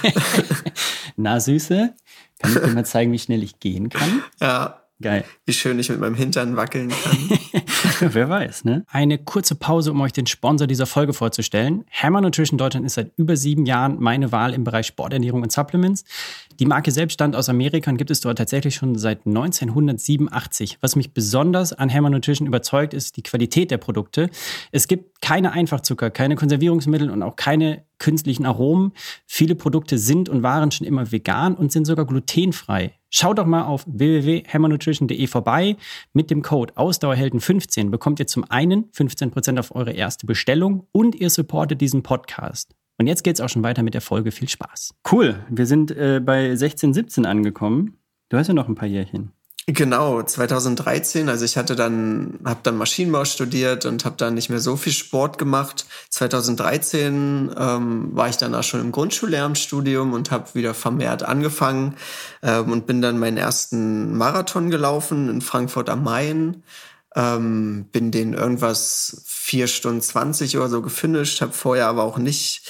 ne? 0.02 0.12
Na, 1.16 1.38
Süße, 1.38 1.94
kann 2.40 2.52
ich 2.52 2.58
dir 2.60 2.74
mal 2.74 2.84
zeigen, 2.84 3.12
wie 3.12 3.18
schnell 3.18 3.42
ich 3.42 3.60
gehen 3.60 3.88
kann? 3.88 4.22
Ja. 4.40 4.82
Geil. 5.00 5.24
Wie 5.46 5.52
schön 5.52 5.78
ich 5.78 5.88
mit 5.90 6.00
meinem 6.00 6.16
Hintern 6.16 6.56
wackeln 6.56 6.88
kann. 6.88 7.38
Wer 8.14 8.28
weiß, 8.28 8.64
ne? 8.64 8.84
Eine 8.88 9.18
kurze 9.18 9.54
Pause, 9.54 9.92
um 9.92 10.00
euch 10.00 10.12
den 10.12 10.26
Sponsor 10.26 10.66
dieser 10.66 10.86
Folge 10.86 11.12
vorzustellen. 11.12 11.84
Hammer 11.92 12.20
Nutrition 12.20 12.58
Deutschland 12.58 12.84
ist 12.84 12.94
seit 12.94 13.12
über 13.16 13.36
sieben 13.36 13.64
Jahren 13.64 14.00
meine 14.00 14.32
Wahl 14.32 14.54
im 14.54 14.64
Bereich 14.64 14.86
Sporternährung 14.86 15.42
und 15.42 15.52
Supplements. 15.52 16.02
Die 16.58 16.66
Marke 16.66 16.90
selbst 16.90 17.14
stammt 17.14 17.36
aus 17.36 17.48
Amerika 17.48 17.90
und 17.90 17.96
gibt 17.96 18.10
es 18.10 18.20
dort 18.20 18.38
tatsächlich 18.38 18.74
schon 18.74 18.98
seit 18.98 19.24
1987. 19.24 20.78
Was 20.80 20.96
mich 20.96 21.14
besonders 21.14 21.72
an 21.72 21.92
Hammer 21.92 22.10
Nutrition 22.10 22.48
überzeugt, 22.48 22.92
ist 22.92 23.16
die 23.16 23.22
Qualität 23.22 23.70
der 23.70 23.78
Produkte. 23.78 24.30
Es 24.72 24.88
gibt 24.88 25.22
keine 25.22 25.52
Einfachzucker, 25.52 26.10
keine 26.10 26.34
Konservierungsmittel 26.34 27.08
und 27.10 27.22
auch 27.22 27.36
keine 27.36 27.84
künstlichen 27.98 28.46
Aromen. 28.46 28.92
Viele 29.26 29.54
Produkte 29.54 29.98
sind 29.98 30.28
und 30.28 30.42
waren 30.42 30.70
schon 30.70 30.86
immer 30.86 31.10
vegan 31.12 31.54
und 31.54 31.72
sind 31.72 31.84
sogar 31.84 32.06
glutenfrei. 32.06 32.94
Schaut 33.10 33.38
doch 33.38 33.46
mal 33.46 33.64
auf 33.64 33.84
www.hammernutrition.de 33.86 35.26
vorbei. 35.26 35.76
Mit 36.12 36.30
dem 36.30 36.42
Code 36.42 36.74
Ausdauerhelden15 36.74 37.90
bekommt 37.90 38.20
ihr 38.20 38.26
zum 38.26 38.44
einen 38.50 38.90
15% 38.92 39.58
auf 39.58 39.74
eure 39.74 39.92
erste 39.92 40.26
Bestellung 40.26 40.86
und 40.92 41.14
ihr 41.14 41.30
supportet 41.30 41.80
diesen 41.80 42.02
Podcast. 42.02 42.74
Und 42.98 43.06
jetzt 43.06 43.22
geht's 43.22 43.40
auch 43.40 43.48
schon 43.48 43.62
weiter 43.62 43.82
mit 43.82 43.94
der 43.94 44.00
Folge. 44.00 44.32
Viel 44.32 44.48
Spaß. 44.48 44.94
Cool, 45.10 45.38
wir 45.48 45.66
sind 45.66 45.90
äh, 45.92 46.20
bei 46.22 46.54
16, 46.54 46.92
17 46.92 47.26
angekommen. 47.26 47.98
Du 48.28 48.36
hast 48.36 48.48
ja 48.48 48.54
noch 48.54 48.68
ein 48.68 48.74
paar 48.74 48.88
Jährchen. 48.88 49.32
Genau, 49.70 50.22
2013. 50.22 51.28
Also 51.28 51.44
ich 51.44 51.58
hatte 51.58 51.76
dann, 51.76 52.38
habe 52.42 52.60
dann 52.62 52.78
Maschinenbau 52.78 53.26
studiert 53.26 53.84
und 53.84 54.06
habe 54.06 54.16
dann 54.16 54.32
nicht 54.32 54.48
mehr 54.48 54.60
so 54.60 54.76
viel 54.76 54.94
Sport 54.94 55.36
gemacht. 55.36 55.84
2013 56.08 57.50
ähm, 57.54 58.08
war 58.16 58.30
ich 58.30 58.38
dann 58.38 58.54
auch 58.54 58.62
schon 58.62 58.80
im 58.80 58.92
Grundschullehramtsstudium 58.92 60.14
und 60.14 60.30
habe 60.30 60.54
wieder 60.54 60.72
vermehrt 60.72 61.22
angefangen 61.22 61.96
ähm, 62.42 62.72
und 62.72 62.86
bin 62.86 63.02
dann 63.02 63.18
meinen 63.18 63.36
ersten 63.36 64.16
Marathon 64.16 64.70
gelaufen 64.70 65.28
in 65.28 65.42
Frankfurt 65.42 65.90
am 65.90 66.02
Main. 66.02 66.62
Ähm, 67.14 67.88
bin 67.92 68.10
den 68.10 68.32
irgendwas 68.32 69.22
vier 69.26 69.66
Stunden 69.66 70.00
20 70.00 70.56
oder 70.56 70.70
so 70.70 70.80
gefinisht, 70.80 71.42
habe 71.42 71.52
vorher 71.52 71.88
aber 71.88 72.04
auch 72.04 72.16
nicht 72.16 72.62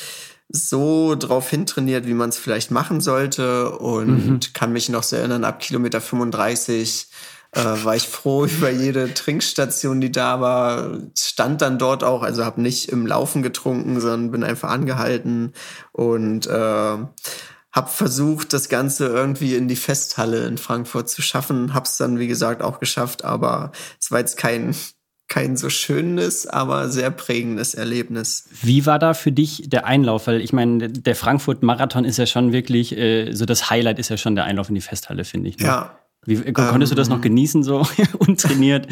so 0.48 1.14
drauf 1.14 1.50
hintrainiert, 1.50 2.06
wie 2.06 2.14
man 2.14 2.30
es 2.30 2.38
vielleicht 2.38 2.70
machen 2.70 3.00
sollte 3.00 3.70
und 3.78 4.26
mhm. 4.26 4.40
kann 4.54 4.72
mich 4.72 4.88
noch 4.88 5.02
sehr 5.02 5.20
erinnern, 5.20 5.44
ab 5.44 5.60
Kilometer 5.60 6.00
35 6.00 7.08
äh, 7.52 7.60
war 7.60 7.96
ich 7.96 8.08
froh 8.08 8.44
über 8.46 8.70
jede 8.70 9.12
Trinkstation, 9.12 10.00
die 10.00 10.12
da 10.12 10.40
war. 10.40 10.98
Stand 11.16 11.62
dann 11.62 11.78
dort 11.78 12.04
auch, 12.04 12.22
also 12.22 12.44
habe 12.44 12.62
nicht 12.62 12.88
im 12.90 13.06
Laufen 13.06 13.42
getrunken, 13.42 14.00
sondern 14.00 14.30
bin 14.30 14.44
einfach 14.44 14.70
angehalten 14.70 15.52
und 15.92 16.46
äh, 16.46 16.50
habe 16.50 17.90
versucht, 17.90 18.52
das 18.54 18.68
Ganze 18.68 19.06
irgendwie 19.06 19.54
in 19.54 19.68
die 19.68 19.76
Festhalle 19.76 20.46
in 20.46 20.58
Frankfurt 20.58 21.10
zu 21.10 21.22
schaffen. 21.22 21.74
Hab's 21.74 21.98
dann, 21.98 22.18
wie 22.18 22.26
gesagt, 22.26 22.62
auch 22.62 22.80
geschafft, 22.80 23.24
aber 23.24 23.72
es 24.00 24.10
war 24.10 24.20
jetzt 24.20 24.38
kein 24.38 24.74
kein 25.28 25.56
so 25.56 25.68
schönes, 25.68 26.46
aber 26.46 26.88
sehr 26.88 27.10
prägendes 27.10 27.74
Erlebnis. 27.74 28.48
Wie 28.62 28.86
war 28.86 28.98
da 28.98 29.12
für 29.12 29.30
dich 29.30 29.68
der 29.68 29.86
Einlauf? 29.86 30.26
Weil 30.26 30.40
ich 30.40 30.52
meine, 30.52 30.88
der 30.88 31.14
Frankfurt-Marathon 31.14 32.04
ist 32.04 32.16
ja 32.16 32.26
schon 32.26 32.52
wirklich, 32.52 32.96
äh, 32.96 33.32
so 33.32 33.44
das 33.44 33.68
Highlight 33.70 33.98
ist 33.98 34.08
ja 34.08 34.16
schon 34.16 34.34
der 34.34 34.44
Einlauf 34.44 34.70
in 34.70 34.74
die 34.74 34.80
Festhalle, 34.80 35.24
finde 35.24 35.50
ich. 35.50 35.58
Ne? 35.58 35.66
Ja. 35.66 35.98
Wie, 36.24 36.36
konntest 36.52 36.72
ähm, 36.74 36.80
du 36.90 36.94
das 36.94 37.08
noch 37.08 37.16
ähm. 37.16 37.22
genießen, 37.22 37.62
so 37.62 37.86
untrainiert 38.18 38.88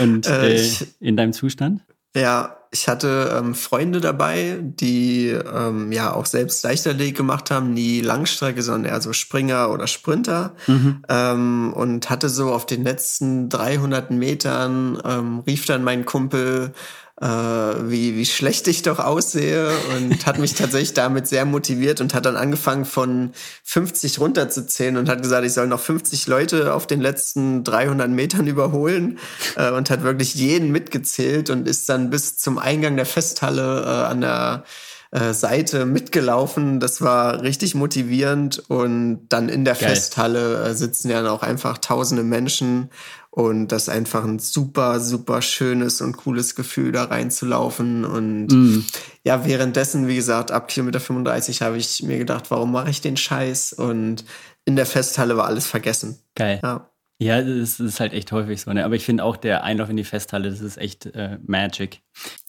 und 0.00 0.26
äh, 0.26 0.56
äh, 0.56 0.68
in 1.00 1.16
deinem 1.16 1.32
Zustand? 1.32 1.82
Ja, 2.14 2.59
ich 2.72 2.86
hatte 2.86 3.36
ähm, 3.36 3.56
Freunde 3.56 4.00
dabei, 4.00 4.58
die 4.60 5.28
ähm, 5.28 5.90
ja 5.90 6.12
auch 6.12 6.26
selbst 6.26 6.62
Leichtathletik 6.62 7.16
gemacht 7.16 7.50
haben, 7.50 7.74
nie 7.74 8.00
Langstrecke, 8.00 8.62
sondern 8.62 8.92
eher 8.92 9.00
so 9.00 9.12
Springer 9.12 9.70
oder 9.70 9.88
Sprinter. 9.88 10.54
Mhm. 10.68 11.02
Ähm, 11.08 11.72
und 11.74 12.10
hatte 12.10 12.28
so 12.28 12.52
auf 12.52 12.66
den 12.66 12.84
letzten 12.84 13.48
300 13.48 14.12
Metern, 14.12 15.02
ähm, 15.04 15.40
rief 15.40 15.66
dann 15.66 15.82
mein 15.82 16.04
Kumpel, 16.04 16.72
äh, 17.20 17.26
wie, 17.26 18.16
wie 18.16 18.24
schlecht 18.24 18.66
ich 18.68 18.82
doch 18.82 18.98
aussehe 18.98 19.70
und 19.96 20.24
hat 20.26 20.38
mich 20.38 20.54
tatsächlich 20.54 20.94
damit 20.94 21.26
sehr 21.26 21.44
motiviert 21.44 22.00
und 22.00 22.14
hat 22.14 22.24
dann 22.24 22.36
angefangen 22.36 22.86
von 22.86 23.32
50 23.64 24.20
runterzuzählen 24.20 24.96
und 24.96 25.08
hat 25.08 25.22
gesagt, 25.22 25.44
ich 25.44 25.52
soll 25.52 25.66
noch 25.66 25.80
50 25.80 26.26
Leute 26.26 26.72
auf 26.72 26.86
den 26.86 27.00
letzten 27.00 27.62
300 27.62 28.08
Metern 28.08 28.46
überholen 28.46 29.18
äh, 29.56 29.70
und 29.70 29.90
hat 29.90 30.02
wirklich 30.02 30.34
jeden 30.34 30.72
mitgezählt 30.72 31.50
und 31.50 31.68
ist 31.68 31.88
dann 31.88 32.08
bis 32.08 32.38
zum 32.38 32.58
Eingang 32.58 32.96
der 32.96 33.06
Festhalle 33.06 33.82
äh, 33.82 34.10
an 34.10 34.20
der 34.22 34.64
äh, 35.10 35.32
Seite 35.32 35.86
mitgelaufen. 35.86 36.80
Das 36.80 37.00
war 37.00 37.42
richtig 37.42 37.74
motivierend 37.74 38.62
und 38.68 39.26
dann 39.28 39.48
in 39.48 39.64
der 39.64 39.74
Geil. 39.74 39.90
Festhalle 39.90 40.64
äh, 40.64 40.74
sitzen 40.74 41.10
ja 41.10 41.28
auch 41.30 41.42
einfach 41.42 41.78
tausende 41.78 42.22
Menschen 42.22 42.90
und 43.30 43.68
das 43.68 43.82
ist 43.82 43.88
einfach 43.90 44.24
ein 44.24 44.40
super, 44.40 44.98
super 44.98 45.40
schönes 45.40 46.00
und 46.00 46.16
cooles 46.16 46.56
Gefühl, 46.56 46.90
da 46.90 47.04
reinzulaufen. 47.04 48.04
Und 48.04 48.48
mm. 48.48 48.84
ja, 49.22 49.44
währenddessen, 49.44 50.08
wie 50.08 50.16
gesagt, 50.16 50.50
ab 50.50 50.66
Kilometer 50.66 50.98
35 50.98 51.62
habe 51.62 51.76
ich 51.76 52.02
mir 52.02 52.18
gedacht, 52.18 52.50
warum 52.50 52.72
mache 52.72 52.90
ich 52.90 53.00
den 53.00 53.16
Scheiß? 53.16 53.72
Und 53.72 54.24
in 54.64 54.74
der 54.74 54.86
Festhalle 54.86 55.36
war 55.36 55.46
alles 55.46 55.66
vergessen. 55.66 56.18
Geil. 56.34 56.60
Ja. 56.62 56.90
Ja, 57.22 57.38
es 57.38 57.78
ist 57.78 58.00
halt 58.00 58.14
echt 58.14 58.32
häufig 58.32 58.62
so, 58.62 58.72
ne? 58.72 58.82
Aber 58.82 58.94
ich 58.94 59.04
finde 59.04 59.24
auch 59.24 59.36
der 59.36 59.62
Einlauf 59.62 59.90
in 59.90 59.98
die 59.98 60.04
Festhalle, 60.04 60.48
das 60.48 60.60
ist 60.60 60.78
echt 60.78 61.04
äh, 61.06 61.38
Magic. 61.46 62.00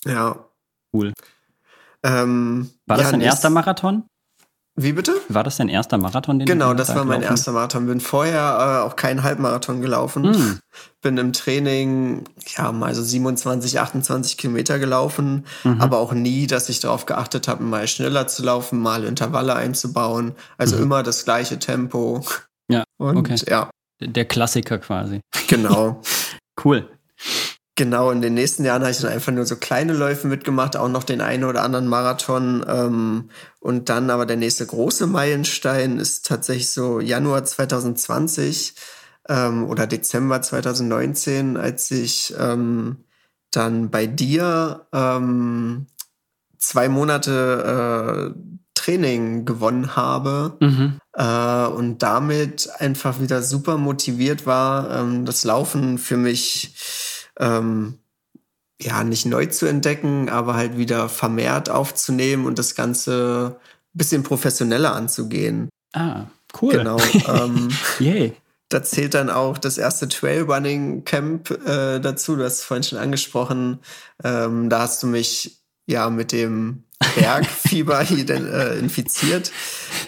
Ja. 0.06 0.48
Cool. 0.94 1.13
Ähm, 2.03 2.70
War 2.88 2.98
das 2.98 3.08
ja, 3.08 3.12
dein 3.12 3.22
erster 3.22 3.50
Marathon? 3.50 4.03
Wie 4.75 4.93
bitte? 4.93 5.13
War 5.27 5.43
das 5.43 5.58
dein 5.58 5.67
erster 5.67 5.98
Marathon? 5.98 6.39
Den 6.39 6.46
genau, 6.46 6.74
das 6.74 6.96
war 6.96 7.03
mein 7.03 7.22
erster 7.22 7.51
Marathon. 7.51 7.88
Bin 7.88 8.00
vorher 8.00 8.81
äh, 8.84 8.88
auch 8.88 8.96
keinen 8.96 9.22
Halbmarathon 9.22 9.81
gelaufen. 9.81 10.31
Mm. 10.31 10.60
Bin 11.01 11.17
im 11.17 11.34
Training 11.34 12.24
ja 12.55 12.72
mal 12.72 12.96
so 12.96 13.03
27, 13.03 13.79
28 13.79 14.38
Kilometer 14.38 14.79
gelaufen, 14.79 15.46
mhm. 15.63 15.81
aber 15.81 15.98
auch 15.98 16.13
nie, 16.13 16.48
dass 16.48 16.70
ich 16.70 16.79
darauf 16.79 17.05
geachtet 17.05 17.50
habe, 17.50 17.63
mal 17.63 17.88
schneller 17.88 18.27
zu 18.27 18.43
laufen, 18.43 18.79
mal 18.79 19.03
Intervalle 19.03 19.55
einzubauen. 19.55 20.34
Also 20.58 20.77
mhm. 20.77 20.84
immer 20.84 21.03
das 21.03 21.25
gleiche 21.25 21.60
Tempo. 21.60 22.24
Ja, 22.72 22.84
Und 22.98 23.17
okay. 23.17 23.36
ja. 23.50 23.70
Der 24.00 24.25
Klassiker 24.25 24.77
quasi. 24.77 25.20
Genau. 25.48 26.01
cool. 26.63 26.88
Genau, 27.82 28.12
in 28.12 28.22
den 28.22 28.36
nächsten 28.36 28.64
Jahren 28.64 28.84
habe 28.84 28.92
ich 28.92 29.00
dann 29.00 29.12
einfach 29.12 29.32
nur 29.32 29.48
so 29.48 29.56
kleine 29.56 29.94
Läufe 29.94 30.28
mitgemacht, 30.28 30.78
auch 30.78 30.88
noch 30.88 31.04
den 31.04 31.20
einen 31.20 31.46
oder 31.46 31.64
anderen 31.64 31.88
Marathon. 31.88 32.64
Ähm, 32.68 33.32
und 33.60 33.90
dann 33.90 34.12
aber 34.12 34.28
der 34.28 34.38
nächste 34.38 34.68
große 34.68 35.08
Meilenstein 35.08 35.98
ist 35.98 36.28
tatsächlich 36.28 36.70
so 36.70 37.00
Januar 37.00 37.44
2020 37.44 38.76
ähm, 39.30 39.66
oder 39.66 39.88
Dezember 39.88 40.44
2019, 40.44 41.58
als 41.58 41.90
ich 41.90 42.36
ähm, 42.38 42.98
dann 43.50 43.90
bei 43.90 44.06
dir 44.06 44.86
ähm, 44.94 45.88
zwei 46.60 46.88
Monate 46.88 48.36
äh, 48.36 48.40
Training 48.76 49.46
gewonnen 49.46 49.96
habe 49.96 50.56
mhm. 50.60 51.00
äh, 51.14 51.66
und 51.66 52.04
damit 52.04 52.70
einfach 52.78 53.20
wieder 53.20 53.42
super 53.42 53.78
motiviert 53.78 54.46
war, 54.46 55.00
ähm, 55.00 55.26
das 55.26 55.44
Laufen 55.46 55.98
für 55.98 56.18
mich 56.18 56.76
ähm, 57.42 57.98
ja, 58.82 59.04
nicht 59.04 59.26
neu 59.26 59.46
zu 59.48 59.66
entdecken, 59.66 60.30
aber 60.30 60.56
halt 60.56 60.78
wieder 60.78 61.10
vermehrt 61.10 61.70
aufzunehmen 61.70 62.46
und 62.46 62.58
das 62.58 62.76
Ganze 62.76 63.58
ein 63.94 63.98
bisschen 63.98 64.24
professioneller 64.24 64.96
anzugehen. 64.96 65.70
Ah, 65.94 66.26
cool. 66.62 66.74
Genau. 66.74 66.98
Ähm, 67.28 67.70
Yay. 68.00 68.34
Da 68.70 68.82
zählt 68.84 69.14
dann 69.16 69.30
auch 69.30 69.58
das 69.58 69.78
erste 69.78 70.08
Trailrunning 70.08 71.04
Camp 71.04 71.52
äh, 71.52 72.00
dazu. 72.00 72.38
Du 72.38 72.46
hast 72.46 72.60
es 72.60 72.64
vorhin 72.64 72.84
schon 72.84 73.00
angesprochen. 73.00 73.80
Ähm, 74.24 74.70
da 74.70 74.80
hast 74.80 75.04
du 75.04 75.08
mich 75.08 75.62
ja 75.88 76.10
mit 76.10 76.32
dem 76.32 76.86
Bergfieber 77.16 78.00
äh, 78.10 78.80
infiziert. 78.80 79.52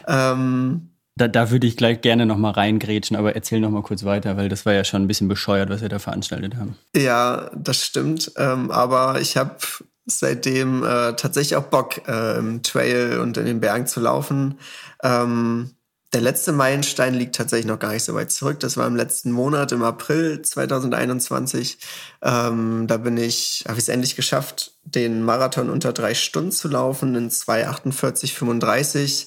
Ähm, 0.07 0.92
da, 1.15 1.27
da 1.27 1.51
würde 1.51 1.67
ich 1.67 1.77
gleich 1.77 2.01
gerne 2.01 2.25
noch 2.25 2.37
mal 2.37 2.51
reingrätschen, 2.51 3.15
aber 3.15 3.35
erzähl 3.35 3.59
noch 3.59 3.69
mal 3.69 3.83
kurz 3.83 4.03
weiter, 4.03 4.35
weil 4.37 4.49
das 4.49 4.65
war 4.65 4.73
ja 4.73 4.83
schon 4.83 5.03
ein 5.03 5.07
bisschen 5.07 5.27
bescheuert, 5.27 5.69
was 5.69 5.81
wir 5.81 5.89
da 5.89 5.99
veranstaltet 5.99 6.55
haben. 6.55 6.75
Ja, 6.95 7.51
das 7.55 7.85
stimmt. 7.85 8.31
Ähm, 8.37 8.71
aber 8.71 9.21
ich 9.21 9.37
habe 9.37 9.57
seitdem 10.05 10.83
äh, 10.83 11.13
tatsächlich 11.15 11.55
auch 11.55 11.63
Bock, 11.63 12.07
äh, 12.07 12.37
im 12.37 12.63
Trail 12.63 13.19
und 13.19 13.37
in 13.37 13.45
den 13.45 13.59
Bergen 13.61 13.87
zu 13.87 13.99
laufen. 13.99 14.59
Ähm, 15.03 15.71
der 16.13 16.21
letzte 16.21 16.51
Meilenstein 16.51 17.15
liegt 17.15 17.35
tatsächlich 17.35 17.65
noch 17.65 17.79
gar 17.79 17.91
nicht 17.93 18.03
so 18.03 18.13
weit 18.13 18.31
zurück. 18.31 18.59
Das 18.59 18.77
war 18.77 18.85
im 18.85 18.95
letzten 18.95 19.31
Monat, 19.31 19.71
im 19.71 19.81
April 19.81 20.41
2021. 20.41 21.79
Ähm, 22.21 22.85
da 22.87 22.97
bin 22.97 23.17
ich, 23.17 23.63
habe 23.67 23.79
ich 23.79 23.85
es 23.85 23.89
endlich 23.89 24.15
geschafft, 24.15 24.73
den 24.85 25.23
Marathon 25.23 25.71
unter 25.71 25.91
drei 25.91 26.13
Stunden 26.13 26.51
zu 26.51 26.67
laufen 26.67 27.15
in 27.15 27.31
2,48,35. 27.31 29.25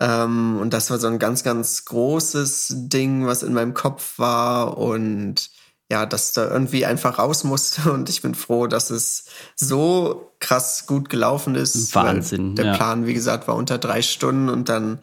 Ähm, 0.00 0.58
und 0.60 0.72
das 0.72 0.90
war 0.90 0.98
so 0.98 1.08
ein 1.08 1.18
ganz, 1.18 1.42
ganz 1.42 1.84
großes 1.84 2.74
Ding, 2.76 3.26
was 3.26 3.42
in 3.42 3.52
meinem 3.52 3.74
Kopf 3.74 4.18
war 4.18 4.78
und 4.78 5.50
ja, 5.90 6.06
dass 6.06 6.32
da 6.32 6.48
irgendwie 6.48 6.86
einfach 6.86 7.18
raus 7.18 7.42
musste 7.44 7.92
und 7.92 8.08
ich 8.08 8.22
bin 8.22 8.34
froh, 8.34 8.66
dass 8.66 8.90
es 8.90 9.24
so 9.56 10.32
krass 10.38 10.86
gut 10.86 11.08
gelaufen 11.08 11.56
ist. 11.56 11.94
Wahnsinn. 11.94 12.54
Der 12.54 12.66
ja. 12.66 12.76
Plan, 12.76 13.06
wie 13.06 13.14
gesagt, 13.14 13.48
war 13.48 13.56
unter 13.56 13.78
drei 13.78 14.00
Stunden 14.00 14.48
und 14.48 14.68
dann 14.68 15.00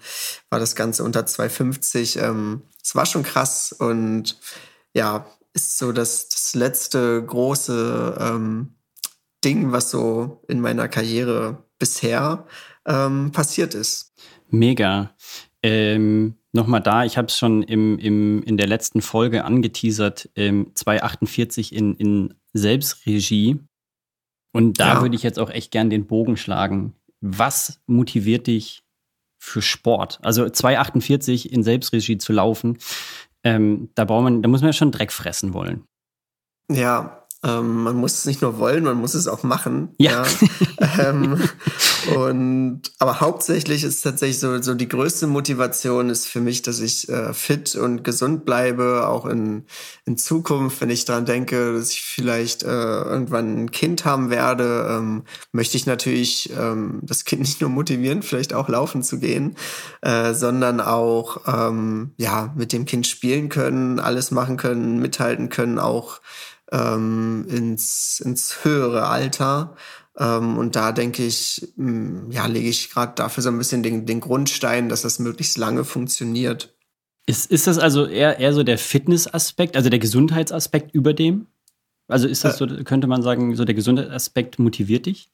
war 0.50 0.60
das 0.60 0.75
Ganze 0.75 1.03
unter 1.03 1.22
2,50. 1.22 2.22
Ähm, 2.22 2.62
es 2.82 2.96
war 2.96 3.06
schon 3.06 3.24
krass 3.24 3.74
und 3.74 4.39
ja, 4.94 5.27
ist 5.53 5.77
so 5.77 5.91
das, 5.91 6.29
das 6.29 6.56
letzte 6.56 7.22
große 7.22 8.17
ähm, 8.20 8.75
Ding, 9.44 9.72
was 9.72 9.91
so 9.91 10.41
in 10.48 10.62
meiner 10.62 10.88
Karriere 10.88 11.63
bisher 11.79 12.46
ähm, 12.86 13.32
passiert 13.32 13.75
ist. 13.75 14.13
Mega. 14.50 15.12
Ähm, 15.62 16.36
Nochmal 16.57 16.81
da, 16.81 17.05
ich 17.05 17.19
habe 17.19 17.27
es 17.27 17.37
schon 17.37 17.61
im, 17.61 17.99
im, 17.99 18.41
in 18.41 18.57
der 18.57 18.65
letzten 18.65 19.03
Folge 19.03 19.45
angeteasert, 19.45 20.27
ähm, 20.35 20.71
248 20.73 21.71
in, 21.71 21.93
in 21.93 22.33
Selbstregie. 22.53 23.59
Und 24.53 24.79
da 24.79 24.95
ja. 24.95 25.01
würde 25.03 25.15
ich 25.15 25.21
jetzt 25.21 25.37
auch 25.37 25.51
echt 25.51 25.69
gern 25.69 25.91
den 25.91 26.07
Bogen 26.07 26.35
schlagen. 26.35 26.95
Was 27.21 27.79
motiviert 27.85 28.47
dich 28.47 28.81
für 29.37 29.61
Sport? 29.61 30.17
Also 30.23 30.49
248 30.49 31.53
in 31.53 31.61
Selbstregie 31.61 32.17
zu 32.17 32.33
laufen, 32.33 32.79
ähm, 33.43 33.91
da 33.93 34.05
braucht 34.05 34.23
man, 34.23 34.41
da 34.41 34.49
muss 34.49 34.61
man 34.61 34.69
ja 34.69 34.73
schon 34.73 34.91
Dreck 34.91 35.11
fressen 35.11 35.53
wollen. 35.53 35.83
Ja, 36.71 37.26
ähm, 37.48 37.84
man 37.84 37.96
muss 37.96 38.13
es 38.13 38.25
nicht 38.25 38.42
nur 38.42 38.60
wollen, 38.60 38.84
man 38.84 38.98
muss 38.98 39.13
es 39.13 39.27
auch 39.27 39.44
machen. 39.44 39.89
Ja. 39.98 40.24
ja. 40.80 41.10
ähm, 41.10 41.39
und 42.16 42.82
aber 43.00 43.22
hauptsächlich 43.22 43.84
ist 43.84 44.01
tatsächlich 44.01 44.39
so, 44.39 44.62
so 44.62 44.74
die 44.74 44.88
größte 44.88 45.27
Motivation 45.27 46.10
ist 46.10 46.27
für 46.27 46.42
mich, 46.42 46.62
dass 46.62 46.80
ich 46.80 47.10
äh, 47.10 47.34
fit 47.34 47.75
und 47.75 48.04
gesund 48.04 48.46
bleibe, 48.46 49.08
auch 49.08 49.25
in, 49.25 49.66
in 50.06 50.18
Zukunft, 50.18 50.82
wenn 50.82 50.89
ich 50.89 51.06
daran 51.06 51.25
denke, 51.25 51.74
dass 51.74 51.92
ich 51.92 52.01
vielleicht 52.01 52.63
äh, 52.63 52.68
irgendwann 52.68 53.63
ein 53.63 53.72
Kind 53.72 54.06
haben 54.06 54.30
werde, 54.30 54.88
ähm, 54.89 55.24
möchte 55.51 55.77
ich 55.77 55.86
natürlich 55.86 56.51
ähm, 56.58 57.00
das 57.04 57.25
Kind 57.25 57.42
nicht 57.48 57.62
nur 57.62 57.70
motivieren, 57.70 58.22
vielleicht 58.22 58.54
auch 58.54 58.68
laufen 58.70 59.04
zu 59.04 59.20
gehen, 59.20 59.56
äh, 60.01 60.34
sondern 60.34 60.82
auch 60.82 61.42
ähm, 61.48 62.12
ja 62.18 62.54
mit 62.58 62.74
dem 62.74 62.86
Kind 62.86 63.08
spielen 63.08 63.50
können, 63.50 64.00
alles 64.00 64.32
machen 64.32 64.58
können, 64.58 65.00
mithalten 65.00 65.50
können, 65.50 65.80
auch 65.80 66.20
ähm, 66.71 67.45
ins, 67.50 68.19
ins 68.24 68.63
höhere 68.63 69.07
Alter. 69.07 69.75
Ähm, 70.17 70.57
und 70.57 70.75
da 70.75 70.91
denke 70.91 71.25
ich, 71.25 71.74
mh, 71.75 71.88
hm, 71.88 72.31
ja, 72.31 72.45
lege 72.47 72.69
ich 72.69 72.89
gerade 72.89 73.13
dafür 73.15 73.43
so 73.43 73.50
ein 73.50 73.57
bisschen 73.57 73.83
den, 73.83 74.05
den 74.05 74.19
Grundstein, 74.19 74.89
dass 74.89 75.03
das 75.03 75.19
möglichst 75.19 75.57
lange 75.57 75.83
funktioniert. 75.83 76.75
Ist, 77.25 77.51
ist 77.51 77.67
das 77.67 77.77
also 77.77 78.05
eher, 78.05 78.39
eher 78.39 78.53
so 78.53 78.63
der 78.63 78.77
Fitnessaspekt, 78.77 79.75
also 79.75 79.89
der 79.89 80.00
Gesundheitsaspekt 80.00 80.93
über 80.93 81.13
dem? 81.13 81.47
Also 82.07 82.27
ist 82.27 82.45
das 82.45 82.55
äh. 82.55 82.67
so, 82.67 82.83
könnte 82.83 83.07
man 83.07 83.21
sagen, 83.21 83.55
so 83.55 83.65
der 83.65 83.75
Gesundheitsaspekt 83.75 84.59
motiviert 84.59 85.05
dich? 85.05 85.29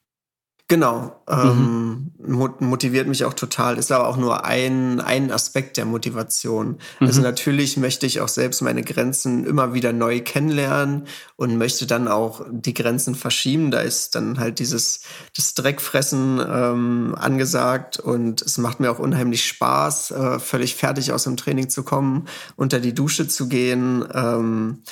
Genau, 0.69 1.21
ähm, 1.29 2.11
mhm. 2.17 2.55
motiviert 2.61 3.05
mich 3.07 3.25
auch 3.25 3.33
total. 3.33 3.77
Ist 3.77 3.91
aber 3.91 4.07
auch 4.07 4.15
nur 4.15 4.45
ein, 4.45 5.01
ein 5.01 5.29
Aspekt 5.29 5.75
der 5.75 5.83
Motivation. 5.83 6.77
Mhm. 6.99 7.07
Also 7.07 7.21
natürlich 7.21 7.75
möchte 7.75 8.05
ich 8.05 8.21
auch 8.21 8.29
selbst 8.29 8.61
meine 8.61 8.81
Grenzen 8.81 9.45
immer 9.45 9.73
wieder 9.73 9.91
neu 9.91 10.21
kennenlernen 10.21 11.07
und 11.35 11.57
möchte 11.57 11.85
dann 11.85 12.07
auch 12.07 12.45
die 12.49 12.73
Grenzen 12.73 13.13
verschieben. 13.13 13.71
Da 13.71 13.81
ist 13.81 14.15
dann 14.15 14.39
halt 14.39 14.59
dieses 14.59 15.01
das 15.35 15.53
Dreckfressen 15.53 16.39
ähm, 16.39 17.15
angesagt 17.19 17.99
und 17.99 18.41
es 18.41 18.57
macht 18.57 18.79
mir 18.79 18.89
auch 18.89 18.99
unheimlich 18.99 19.45
Spaß, 19.45 20.11
äh, 20.11 20.39
völlig 20.39 20.75
fertig 20.75 21.11
aus 21.11 21.25
dem 21.25 21.35
Training 21.35 21.69
zu 21.69 21.83
kommen, 21.83 22.25
unter 22.55 22.79
die 22.79 22.93
Dusche 22.93 23.27
zu 23.27 23.49
gehen. 23.49 24.05
Ähm, 24.13 24.83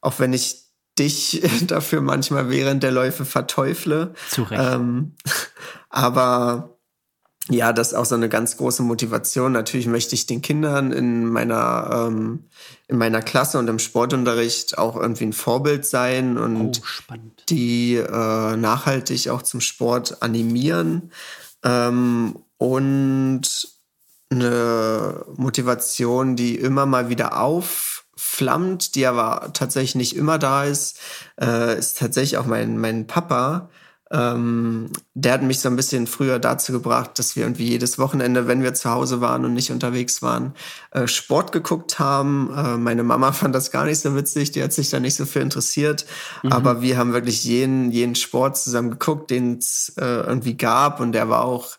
auch 0.00 0.18
wenn 0.20 0.32
ich 0.32 0.67
dich 0.98 1.42
dafür 1.66 2.00
manchmal 2.00 2.50
während 2.50 2.82
der 2.82 2.92
Läufe 2.92 3.24
verteufle. 3.24 4.14
Zu 4.28 4.42
Recht. 4.44 4.62
Ähm, 4.62 5.14
aber 5.90 6.78
ja, 7.50 7.72
das 7.72 7.88
ist 7.88 7.94
auch 7.94 8.04
so 8.04 8.14
eine 8.14 8.28
ganz 8.28 8.58
große 8.58 8.82
Motivation. 8.82 9.52
Natürlich 9.52 9.86
möchte 9.86 10.14
ich 10.14 10.26
den 10.26 10.42
Kindern 10.42 10.92
in 10.92 11.24
meiner, 11.24 12.08
ähm, 12.08 12.44
in 12.88 12.98
meiner 12.98 13.22
Klasse 13.22 13.58
und 13.58 13.68
im 13.68 13.78
Sportunterricht 13.78 14.76
auch 14.76 14.96
irgendwie 14.96 15.24
ein 15.24 15.32
Vorbild 15.32 15.86
sein 15.86 16.36
und 16.36 16.82
oh, 17.10 17.14
die 17.48 17.94
äh, 17.96 18.56
nachhaltig 18.56 19.30
auch 19.30 19.42
zum 19.42 19.62
Sport 19.62 20.22
animieren. 20.22 21.10
Ähm, 21.64 22.36
und 22.58 23.68
eine 24.30 25.24
Motivation, 25.36 26.36
die 26.36 26.56
immer 26.56 26.84
mal 26.84 27.08
wieder 27.08 27.40
auf 27.40 27.97
flammt, 28.38 28.94
die 28.94 29.04
aber 29.04 29.50
tatsächlich 29.52 29.96
nicht 29.96 30.16
immer 30.16 30.38
da 30.38 30.64
ist, 30.64 30.98
äh, 31.40 31.76
ist 31.76 31.98
tatsächlich 31.98 32.38
auch 32.38 32.46
mein, 32.46 32.78
mein 32.78 33.08
Papa. 33.08 33.68
Ähm, 34.10 34.90
der 35.14 35.32
hat 35.34 35.42
mich 35.42 35.58
so 35.58 35.68
ein 35.68 35.74
bisschen 35.74 36.06
früher 36.06 36.38
dazu 36.38 36.72
gebracht, 36.72 37.18
dass 37.18 37.34
wir 37.34 37.42
irgendwie 37.42 37.66
jedes 37.68 37.98
Wochenende, 37.98 38.46
wenn 38.46 38.62
wir 38.62 38.72
zu 38.74 38.90
Hause 38.90 39.20
waren 39.20 39.44
und 39.44 39.54
nicht 39.54 39.72
unterwegs 39.72 40.22
waren, 40.22 40.54
äh, 40.92 41.08
Sport 41.08 41.50
geguckt 41.50 41.98
haben. 41.98 42.50
Äh, 42.56 42.76
meine 42.78 43.02
Mama 43.02 43.32
fand 43.40 43.54
das 43.56 43.72
gar 43.72 43.84
nicht 43.84 43.98
so 43.98 44.14
witzig, 44.14 44.52
die 44.52 44.62
hat 44.62 44.72
sich 44.72 44.88
da 44.88 45.00
nicht 45.00 45.16
so 45.16 45.26
für 45.26 45.40
interessiert. 45.40 46.06
Mhm. 46.44 46.52
Aber 46.52 46.80
wir 46.80 46.96
haben 46.96 47.12
wirklich 47.12 47.44
jeden, 47.44 47.90
jeden 47.90 48.14
Sport 48.14 48.56
zusammen 48.56 48.92
geguckt, 48.92 49.30
den 49.30 49.58
es 49.58 49.92
äh, 49.98 50.04
irgendwie 50.04 50.56
gab. 50.56 51.00
Und 51.00 51.10
der 51.10 51.28
war 51.28 51.44
auch 51.44 51.76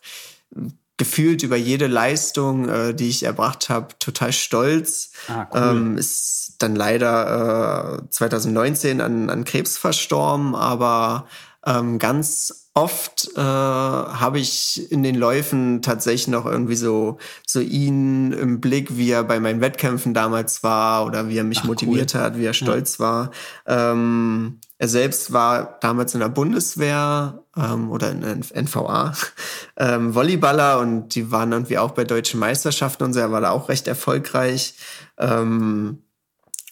gefühlt 1.00 1.42
über 1.42 1.56
jede 1.56 1.86
Leistung, 1.86 2.68
äh, 2.68 2.94
die 2.94 3.08
ich 3.08 3.22
erbracht 3.22 3.70
habe, 3.70 3.88
total 3.98 4.34
stolz. 4.34 5.12
Ah, 5.28 5.46
cool. 5.54 5.60
ähm, 5.62 5.96
ist 5.96 6.56
dann 6.58 6.76
leider 6.76 8.02
äh, 8.02 8.10
2019 8.10 9.00
an, 9.00 9.30
an 9.30 9.44
Krebs 9.44 9.78
verstorben, 9.78 10.54
aber 10.54 11.26
ähm, 11.64 11.98
ganz 11.98 12.59
oft 12.74 13.30
äh, 13.36 13.40
habe 13.40 14.38
ich 14.38 14.90
in 14.92 15.02
den 15.02 15.16
Läufen 15.16 15.82
tatsächlich 15.82 16.28
noch 16.28 16.46
irgendwie 16.46 16.76
so, 16.76 17.18
so 17.46 17.60
ihn 17.60 18.32
im 18.32 18.60
Blick, 18.60 18.96
wie 18.96 19.10
er 19.10 19.24
bei 19.24 19.40
meinen 19.40 19.60
Wettkämpfen 19.60 20.14
damals 20.14 20.62
war 20.62 21.04
oder 21.04 21.28
wie 21.28 21.36
er 21.36 21.44
mich 21.44 21.60
Ach, 21.62 21.66
motiviert 21.66 22.14
cool. 22.14 22.20
hat, 22.20 22.38
wie 22.38 22.44
er 22.44 22.54
stolz 22.54 22.98
ja. 22.98 23.04
war. 23.04 23.30
Ähm, 23.66 24.60
er 24.78 24.88
selbst 24.88 25.32
war 25.32 25.78
damals 25.80 26.14
in 26.14 26.20
der 26.20 26.28
Bundeswehr 26.28 27.44
ähm, 27.56 27.90
oder 27.90 28.12
in 28.12 28.20
der 28.20 28.62
NVA 28.62 29.14
ähm, 29.76 30.14
Volleyballer 30.14 30.78
und 30.78 31.14
die 31.14 31.32
waren 31.32 31.52
irgendwie 31.52 31.78
auch 31.78 31.90
bei 31.90 32.04
deutschen 32.04 32.38
Meisterschaften 32.38 33.02
und 33.02 33.14
so. 33.14 33.20
Er 33.20 33.32
war 33.32 33.40
da 33.40 33.50
auch 33.50 33.68
recht 33.68 33.88
erfolgreich. 33.88 34.74
Ähm, 35.18 35.98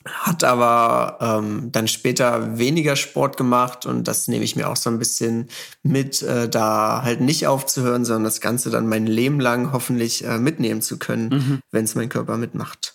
hat 0.04 0.44
aber 0.44 1.18
ähm, 1.20 1.72
dann 1.72 1.88
später 1.88 2.58
weniger 2.58 2.96
Sport 2.96 3.36
gemacht 3.36 3.86
und 3.86 4.08
das 4.08 4.28
nehme 4.28 4.44
ich 4.44 4.56
mir 4.56 4.68
auch 4.68 4.76
so 4.76 4.90
ein 4.90 4.98
bisschen 4.98 5.48
mit, 5.82 6.22
äh, 6.22 6.48
da 6.48 7.02
halt 7.02 7.20
nicht 7.20 7.46
aufzuhören, 7.46 8.04
sondern 8.04 8.24
das 8.24 8.40
Ganze 8.40 8.70
dann 8.70 8.86
mein 8.86 9.06
Leben 9.06 9.40
lang 9.40 9.72
hoffentlich 9.72 10.24
äh, 10.24 10.38
mitnehmen 10.38 10.82
zu 10.82 10.98
können, 10.98 11.28
mhm. 11.28 11.60
wenn 11.70 11.84
es 11.84 11.94
mein 11.94 12.08
Körper 12.08 12.36
mitmacht. 12.36 12.94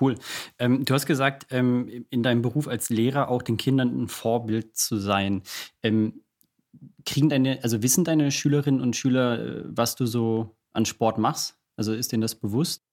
Cool. 0.00 0.16
Ähm, 0.58 0.84
du 0.84 0.94
hast 0.94 1.06
gesagt, 1.06 1.46
ähm, 1.50 2.06
in 2.10 2.22
deinem 2.22 2.42
Beruf 2.42 2.68
als 2.68 2.90
Lehrer 2.90 3.28
auch 3.28 3.42
den 3.42 3.56
Kindern 3.56 4.02
ein 4.02 4.08
Vorbild 4.08 4.76
zu 4.76 4.96
sein. 4.98 5.42
Ähm, 5.82 6.22
kriegen 7.04 7.28
deine, 7.28 7.60
also 7.62 7.82
wissen 7.82 8.04
deine 8.04 8.30
Schülerinnen 8.30 8.80
und 8.80 8.96
Schüler, 8.96 9.38
äh, 9.38 9.62
was 9.66 9.94
du 9.94 10.06
so 10.06 10.56
an 10.72 10.86
Sport 10.86 11.18
machst? 11.18 11.56
Also 11.76 11.92
ist 11.92 12.12
denen 12.12 12.22
das 12.22 12.34
bewusst? 12.34 12.85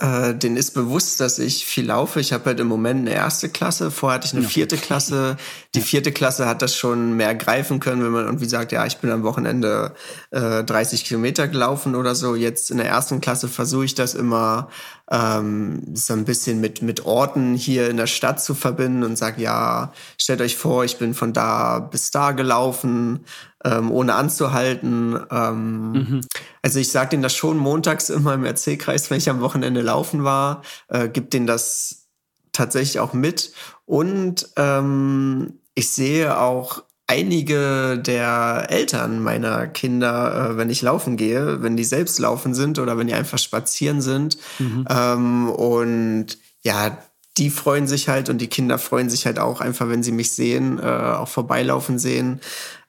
Äh, 0.00 0.36
den 0.36 0.56
ist 0.56 0.74
bewusst, 0.74 1.20
dass 1.20 1.40
ich 1.40 1.66
viel 1.66 1.86
laufe. 1.86 2.20
Ich 2.20 2.32
habe 2.32 2.44
halt 2.44 2.60
im 2.60 2.68
Moment 2.68 3.00
eine 3.00 3.16
erste 3.16 3.48
Klasse, 3.48 3.90
vorher 3.90 4.14
hatte 4.14 4.28
ich 4.28 4.34
eine 4.34 4.46
vierte 4.46 4.76
Klasse. 4.76 5.36
Die 5.74 5.80
vierte 5.80 6.12
Klasse 6.12 6.46
hat 6.46 6.62
das 6.62 6.76
schon 6.76 7.16
mehr 7.16 7.34
greifen 7.34 7.80
können, 7.80 8.04
wenn 8.04 8.12
man 8.12 8.24
irgendwie 8.24 8.48
sagt, 8.48 8.70
ja, 8.70 8.86
ich 8.86 8.98
bin 8.98 9.10
am 9.10 9.24
Wochenende 9.24 9.94
äh, 10.30 10.62
30 10.62 11.04
Kilometer 11.04 11.48
gelaufen 11.48 11.96
oder 11.96 12.14
so. 12.14 12.36
Jetzt 12.36 12.70
in 12.70 12.76
der 12.76 12.86
ersten 12.86 13.20
Klasse 13.20 13.48
versuche 13.48 13.86
ich 13.86 13.96
das 13.96 14.14
immer 14.14 14.68
ähm, 15.10 15.82
so 15.94 16.12
ein 16.12 16.24
bisschen 16.24 16.60
mit, 16.60 16.80
mit 16.80 17.04
Orten 17.04 17.54
hier 17.54 17.90
in 17.90 17.96
der 17.96 18.06
Stadt 18.06 18.40
zu 18.40 18.54
verbinden 18.54 19.02
und 19.02 19.18
sage, 19.18 19.42
ja, 19.42 19.92
stellt 20.16 20.40
euch 20.42 20.56
vor, 20.56 20.84
ich 20.84 20.98
bin 20.98 21.12
von 21.12 21.32
da 21.32 21.80
bis 21.80 22.12
da 22.12 22.30
gelaufen, 22.30 23.24
ähm, 23.64 23.90
ohne 23.90 24.14
anzuhalten. 24.14 25.18
Ähm, 25.30 25.92
mhm. 25.92 26.20
Also 26.62 26.78
ich 26.78 26.90
sage 26.90 27.10
denen 27.10 27.22
das 27.22 27.34
schon 27.34 27.56
montags 27.56 28.10
immer 28.10 28.34
im 28.34 28.44
Erzählkreis, 28.44 29.10
wenn 29.10 29.18
ich 29.18 29.30
am 29.30 29.40
Wochenende 29.40 29.80
laufen 29.80 30.24
war, 30.24 30.62
äh, 30.88 31.08
gibt 31.08 31.32
denen 31.32 31.46
das 31.46 32.06
tatsächlich 32.52 33.00
auch 33.00 33.12
mit. 33.12 33.52
Und 33.84 34.48
ähm, 34.56 35.54
ich 35.74 35.90
sehe 35.90 36.38
auch 36.38 36.82
einige 37.06 37.98
der 37.98 38.66
Eltern 38.68 39.22
meiner 39.22 39.66
Kinder, 39.66 40.50
äh, 40.50 40.56
wenn 40.56 40.70
ich 40.70 40.82
laufen 40.82 41.16
gehe, 41.16 41.62
wenn 41.62 41.76
die 41.76 41.84
selbst 41.84 42.18
laufen 42.18 42.54
sind 42.54 42.78
oder 42.78 42.98
wenn 42.98 43.06
die 43.06 43.14
einfach 43.14 43.38
spazieren 43.38 44.02
sind. 44.02 44.38
Mhm. 44.58 44.84
Ähm, 44.88 45.50
und 45.50 46.38
ja, 46.62 46.98
die 47.38 47.50
freuen 47.50 47.86
sich 47.86 48.08
halt 48.08 48.28
und 48.28 48.38
die 48.38 48.48
Kinder 48.48 48.78
freuen 48.78 49.08
sich 49.08 49.24
halt 49.24 49.38
auch 49.38 49.60
einfach, 49.60 49.88
wenn 49.88 50.02
sie 50.02 50.12
mich 50.12 50.32
sehen, 50.32 50.78
äh, 50.78 50.82
auch 50.82 51.28
vorbeilaufen 51.28 51.98
sehen. 51.98 52.40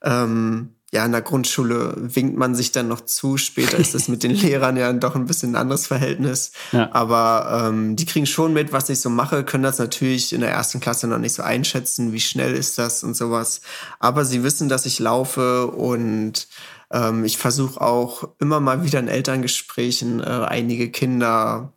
Ähm, 0.03 0.75
ja, 0.91 1.05
in 1.05 1.11
der 1.11 1.21
Grundschule 1.21 1.93
winkt 1.97 2.35
man 2.35 2.55
sich 2.55 2.71
dann 2.71 2.87
noch 2.87 3.01
zu. 3.01 3.37
Später 3.37 3.77
ist 3.77 3.93
das 3.93 4.07
mit 4.07 4.23
den 4.23 4.31
Lehrern 4.35 4.75
ja 4.75 4.91
doch 4.93 5.15
ein 5.15 5.25
bisschen 5.25 5.51
ein 5.51 5.55
anderes 5.55 5.85
Verhältnis. 5.85 6.51
Ja. 6.71 6.89
Aber 6.93 7.67
ähm, 7.67 7.95
die 7.95 8.05
kriegen 8.05 8.25
schon 8.25 8.53
mit, 8.53 8.73
was 8.73 8.89
ich 8.89 8.99
so 8.99 9.09
mache, 9.09 9.43
können 9.43 9.63
das 9.63 9.77
natürlich 9.77 10.33
in 10.33 10.41
der 10.41 10.49
ersten 10.49 10.79
Klasse 10.79 11.07
noch 11.07 11.19
nicht 11.19 11.33
so 11.33 11.43
einschätzen, 11.43 12.11
wie 12.11 12.19
schnell 12.19 12.55
ist 12.55 12.79
das 12.79 13.03
und 13.03 13.15
sowas. 13.15 13.61
Aber 13.99 14.25
sie 14.25 14.43
wissen, 14.43 14.67
dass 14.67 14.87
ich 14.87 14.97
laufe 14.97 15.67
und 15.67 16.47
ähm, 16.91 17.23
ich 17.23 17.37
versuche 17.37 17.79
auch 17.79 18.27
immer 18.39 18.59
mal 18.59 18.83
wieder 18.83 18.99
in 18.99 19.07
Elterngesprächen 19.07 20.21
äh, 20.21 20.23
einige 20.23 20.89
Kinder 20.89 21.73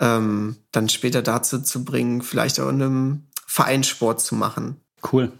ähm, 0.00 0.56
dann 0.72 0.88
später 0.88 1.20
dazu 1.20 1.60
zu 1.60 1.84
bringen, 1.84 2.22
vielleicht 2.22 2.60
auch 2.60 2.70
in 2.70 2.82
einem 2.82 3.26
Vereinssport 3.46 4.22
zu 4.22 4.36
machen. 4.36 4.80
Cool. 5.12 5.32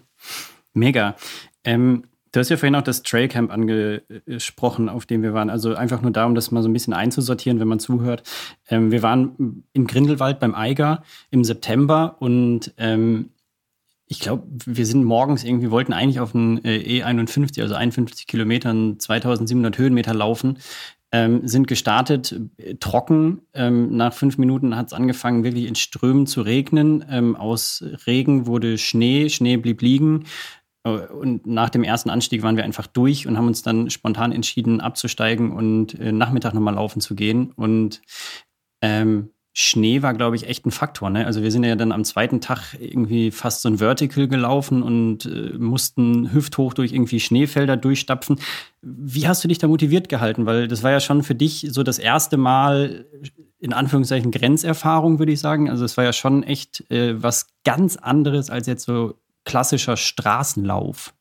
Mega. 0.73 1.15
Ähm, 1.63 2.03
Du 2.31 2.39
hast 2.39 2.49
ja 2.49 2.57
vorhin 2.57 2.75
auch 2.75 2.83
das 2.83 3.03
Trailcamp 3.03 3.51
angesprochen, 3.51 4.89
auf 4.89 5.05
dem 5.05 5.23
wir 5.23 5.33
waren. 5.33 5.49
Also 5.49 5.75
einfach 5.75 6.01
nur 6.01 6.11
darum, 6.11 6.35
das 6.35 6.51
mal 6.51 6.61
so 6.61 6.69
ein 6.69 6.73
bisschen 6.73 6.93
einzusortieren, 6.93 7.59
wenn 7.59 7.67
man 7.67 7.79
zuhört. 7.79 8.23
Ähm, 8.67 8.91
wir 8.91 9.01
waren 9.01 9.63
im 9.73 9.87
Grindelwald 9.87 10.39
beim 10.39 10.55
Eiger 10.55 11.03
im 11.31 11.43
September 11.43 12.17
und 12.19 12.73
ähm, 12.77 13.29
ich 14.11 14.19
glaube, 14.19 14.43
wir 14.65 14.87
sind 14.87 15.03
morgens 15.03 15.43
irgendwie, 15.43 15.69
wollten 15.69 15.93
eigentlich 15.93 16.19
auf 16.19 16.31
den 16.31 16.65
äh, 16.65 17.03
E51, 17.03 17.61
also 17.61 17.75
51 17.75 18.25
Kilometern, 18.25 18.99
2700 18.99 19.77
Höhenmeter 19.77 20.15
laufen. 20.15 20.57
Ähm, 21.11 21.47
sind 21.47 21.67
gestartet, 21.67 22.39
äh, 22.57 22.75
trocken. 22.75 23.41
Ähm, 23.53 23.95
nach 23.95 24.13
fünf 24.13 24.37
Minuten 24.37 24.75
hat 24.75 24.87
es 24.87 24.93
angefangen, 24.93 25.43
wirklich 25.43 25.65
in 25.65 25.75
Strömen 25.75 26.27
zu 26.27 26.41
regnen. 26.41 27.03
Ähm, 27.09 27.35
aus 27.35 27.83
Regen 28.05 28.45
wurde 28.47 28.77
Schnee, 28.77 29.29
Schnee 29.29 29.57
blieb 29.57 29.81
liegen. 29.81 30.25
Äh, 30.83 30.89
und 30.89 31.45
nach 31.45 31.69
dem 31.69 31.83
ersten 31.83 32.09
Anstieg 32.09 32.43
waren 32.43 32.57
wir 32.57 32.63
einfach 32.63 32.87
durch 32.87 33.27
und 33.27 33.37
haben 33.37 33.47
uns 33.47 33.61
dann 33.61 33.89
spontan 33.89 34.31
entschieden, 34.31 34.81
abzusteigen 34.81 35.51
und 35.51 35.99
äh, 35.99 36.11
Nachmittag 36.11 36.53
nochmal 36.53 36.75
laufen 36.75 37.01
zu 37.01 37.15
gehen. 37.15 37.51
Und 37.51 38.01
ähm, 38.81 39.29
Schnee 39.53 40.01
war, 40.03 40.13
glaube 40.13 40.35
ich, 40.35 40.47
echt 40.47 40.65
ein 40.65 40.71
Faktor. 40.71 41.09
Ne? 41.09 41.25
Also 41.25 41.41
wir 41.41 41.51
sind 41.51 41.63
ja 41.63 41.75
dann 41.75 41.91
am 41.91 42.05
zweiten 42.05 42.39
Tag 42.39 42.77
irgendwie 42.79 43.31
fast 43.31 43.61
so 43.61 43.69
ein 43.69 43.79
Vertical 43.79 44.27
gelaufen 44.27 44.83
und 44.83 45.25
äh, 45.25 45.57
mussten 45.57 46.31
hüfthoch 46.31 46.73
durch 46.73 46.93
irgendwie 46.93 47.19
Schneefelder 47.19 47.75
durchstapfen. 47.75 48.39
Wie 48.81 49.27
hast 49.27 49.43
du 49.43 49.47
dich 49.47 49.57
da 49.57 49.67
motiviert 49.67 50.07
gehalten? 50.07 50.45
Weil 50.45 50.67
das 50.67 50.83
war 50.83 50.91
ja 50.91 50.99
schon 50.99 51.23
für 51.23 51.35
dich 51.35 51.67
so 51.71 51.83
das 51.83 51.99
erste 51.99 52.37
Mal 52.37 53.05
in 53.59 53.73
Anführungszeichen 53.73 54.31
Grenzerfahrung, 54.31 55.19
würde 55.19 55.33
ich 55.33 55.41
sagen. 55.41 55.69
Also 55.69 55.83
es 55.83 55.97
war 55.97 56.05
ja 56.05 56.13
schon 56.13 56.43
echt 56.43 56.89
äh, 56.89 57.21
was 57.21 57.47
ganz 57.65 57.97
anderes 57.97 58.49
als 58.49 58.67
jetzt 58.67 58.85
so 58.85 59.15
klassischer 59.45 59.97
Straßenlauf? 59.97 61.13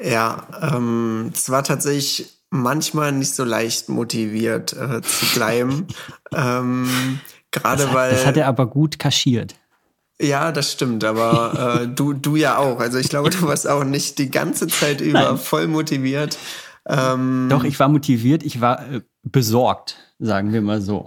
Ja, 0.00 0.46
ähm, 0.60 1.30
es 1.34 1.50
war 1.50 1.64
tatsächlich 1.64 2.28
manchmal 2.50 3.12
nicht 3.12 3.34
so 3.34 3.44
leicht 3.44 3.88
motiviert 3.88 4.72
äh, 4.72 5.02
zu 5.02 5.26
bleiben. 5.34 5.86
ähm, 6.34 7.20
Gerade 7.50 7.92
weil. 7.92 8.10
Das 8.12 8.26
hat 8.26 8.36
er 8.36 8.46
aber 8.46 8.66
gut 8.66 8.98
kaschiert. 8.98 9.54
Ja, 10.20 10.52
das 10.52 10.72
stimmt, 10.72 11.04
aber 11.04 11.82
äh, 11.82 11.88
du, 11.94 12.12
du 12.12 12.36
ja 12.36 12.58
auch. 12.58 12.78
Also 12.78 12.98
ich 12.98 13.08
glaube, 13.08 13.30
du 13.30 13.42
warst 13.42 13.68
auch 13.68 13.84
nicht 13.84 14.18
die 14.18 14.30
ganze 14.30 14.68
Zeit 14.68 15.00
über 15.00 15.32
Nein. 15.32 15.38
voll 15.38 15.66
motiviert. 15.66 16.38
Ähm, 16.86 17.46
Doch, 17.48 17.64
ich 17.64 17.78
war 17.78 17.88
motiviert, 17.88 18.42
ich 18.42 18.60
war 18.60 18.88
äh, 18.90 19.00
besorgt, 19.22 19.96
sagen 20.18 20.52
wir 20.52 20.62
mal 20.62 20.80
so. 20.80 21.06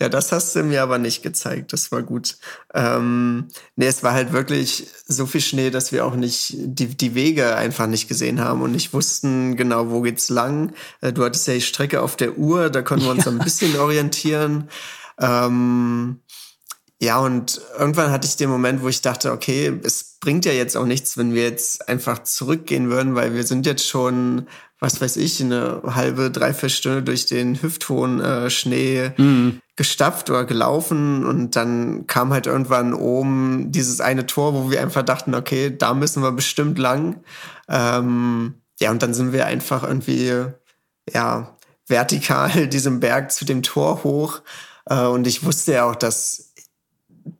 Ja, 0.00 0.08
das 0.08 0.30
hast 0.30 0.54
du 0.54 0.62
mir 0.62 0.82
aber 0.82 0.98
nicht 0.98 1.22
gezeigt. 1.22 1.72
Das 1.72 1.90
war 1.90 2.02
gut. 2.02 2.38
Ähm, 2.72 3.48
nee, 3.76 3.86
es 3.86 4.02
war 4.02 4.12
halt 4.12 4.32
wirklich 4.32 4.86
so 5.06 5.26
viel 5.26 5.40
Schnee, 5.40 5.70
dass 5.70 5.90
wir 5.90 6.04
auch 6.04 6.14
nicht 6.14 6.54
die, 6.56 6.86
die 6.86 7.14
Wege 7.14 7.56
einfach 7.56 7.86
nicht 7.86 8.08
gesehen 8.08 8.40
haben 8.40 8.62
und 8.62 8.72
nicht 8.72 8.92
wussten 8.92 9.56
genau, 9.56 9.90
wo 9.90 10.00
geht's 10.00 10.28
lang. 10.28 10.72
Äh, 11.00 11.12
du 11.12 11.24
hattest 11.24 11.48
ja 11.48 11.54
die 11.54 11.60
Strecke 11.60 12.00
auf 12.00 12.16
der 12.16 12.38
Uhr, 12.38 12.70
da 12.70 12.82
konnten 12.82 13.06
wir 13.06 13.12
uns 13.12 13.24
ja. 13.24 13.32
ein 13.32 13.38
bisschen 13.38 13.78
orientieren. 13.78 14.68
Ähm, 15.18 16.20
ja, 17.00 17.18
und 17.18 17.60
irgendwann 17.78 18.10
hatte 18.10 18.26
ich 18.26 18.36
den 18.36 18.50
Moment, 18.50 18.82
wo 18.82 18.88
ich 18.88 19.02
dachte, 19.02 19.30
okay, 19.32 19.72
es 19.84 20.16
bringt 20.20 20.44
ja 20.44 20.52
jetzt 20.52 20.76
auch 20.76 20.84
nichts, 20.84 21.16
wenn 21.16 21.32
wir 21.32 21.42
jetzt 21.42 21.88
einfach 21.88 22.24
zurückgehen 22.24 22.90
würden, 22.90 23.14
weil 23.14 23.34
wir 23.34 23.44
sind 23.44 23.66
jetzt 23.66 23.86
schon, 23.86 24.48
was 24.80 25.00
weiß 25.00 25.16
ich, 25.16 25.40
eine 25.40 25.82
halbe, 25.84 26.30
dreiviertel 26.30 26.70
Stunde 26.70 27.02
durch 27.02 27.26
den 27.26 27.60
hüfthohen 27.60 28.20
äh, 28.20 28.48
Schnee 28.48 29.10
mhm. 29.16 29.60
gestapft 29.76 30.30
oder 30.30 30.44
gelaufen 30.44 31.24
und 31.24 31.56
dann 31.56 32.06
kam 32.06 32.32
halt 32.32 32.46
irgendwann 32.46 32.94
oben 32.94 33.72
dieses 33.72 34.00
eine 34.00 34.26
Tor, 34.26 34.54
wo 34.54 34.70
wir 34.70 34.80
einfach 34.80 35.02
dachten, 35.02 35.34
okay, 35.34 35.74
da 35.76 35.94
müssen 35.94 36.22
wir 36.22 36.32
bestimmt 36.32 36.78
lang. 36.78 37.20
Ähm, 37.68 38.54
ja, 38.80 38.90
und 38.90 39.02
dann 39.02 39.14
sind 39.14 39.32
wir 39.32 39.46
einfach 39.46 39.82
irgendwie, 39.82 40.44
ja, 41.12 41.56
vertikal 41.86 42.66
diesem 42.68 43.00
Berg 43.00 43.32
zu 43.32 43.44
dem 43.44 43.62
Tor 43.62 44.04
hoch. 44.04 44.42
Äh, 44.86 45.06
und 45.06 45.26
ich 45.26 45.44
wusste 45.44 45.72
ja 45.72 45.84
auch, 45.84 45.96
dass 45.96 46.47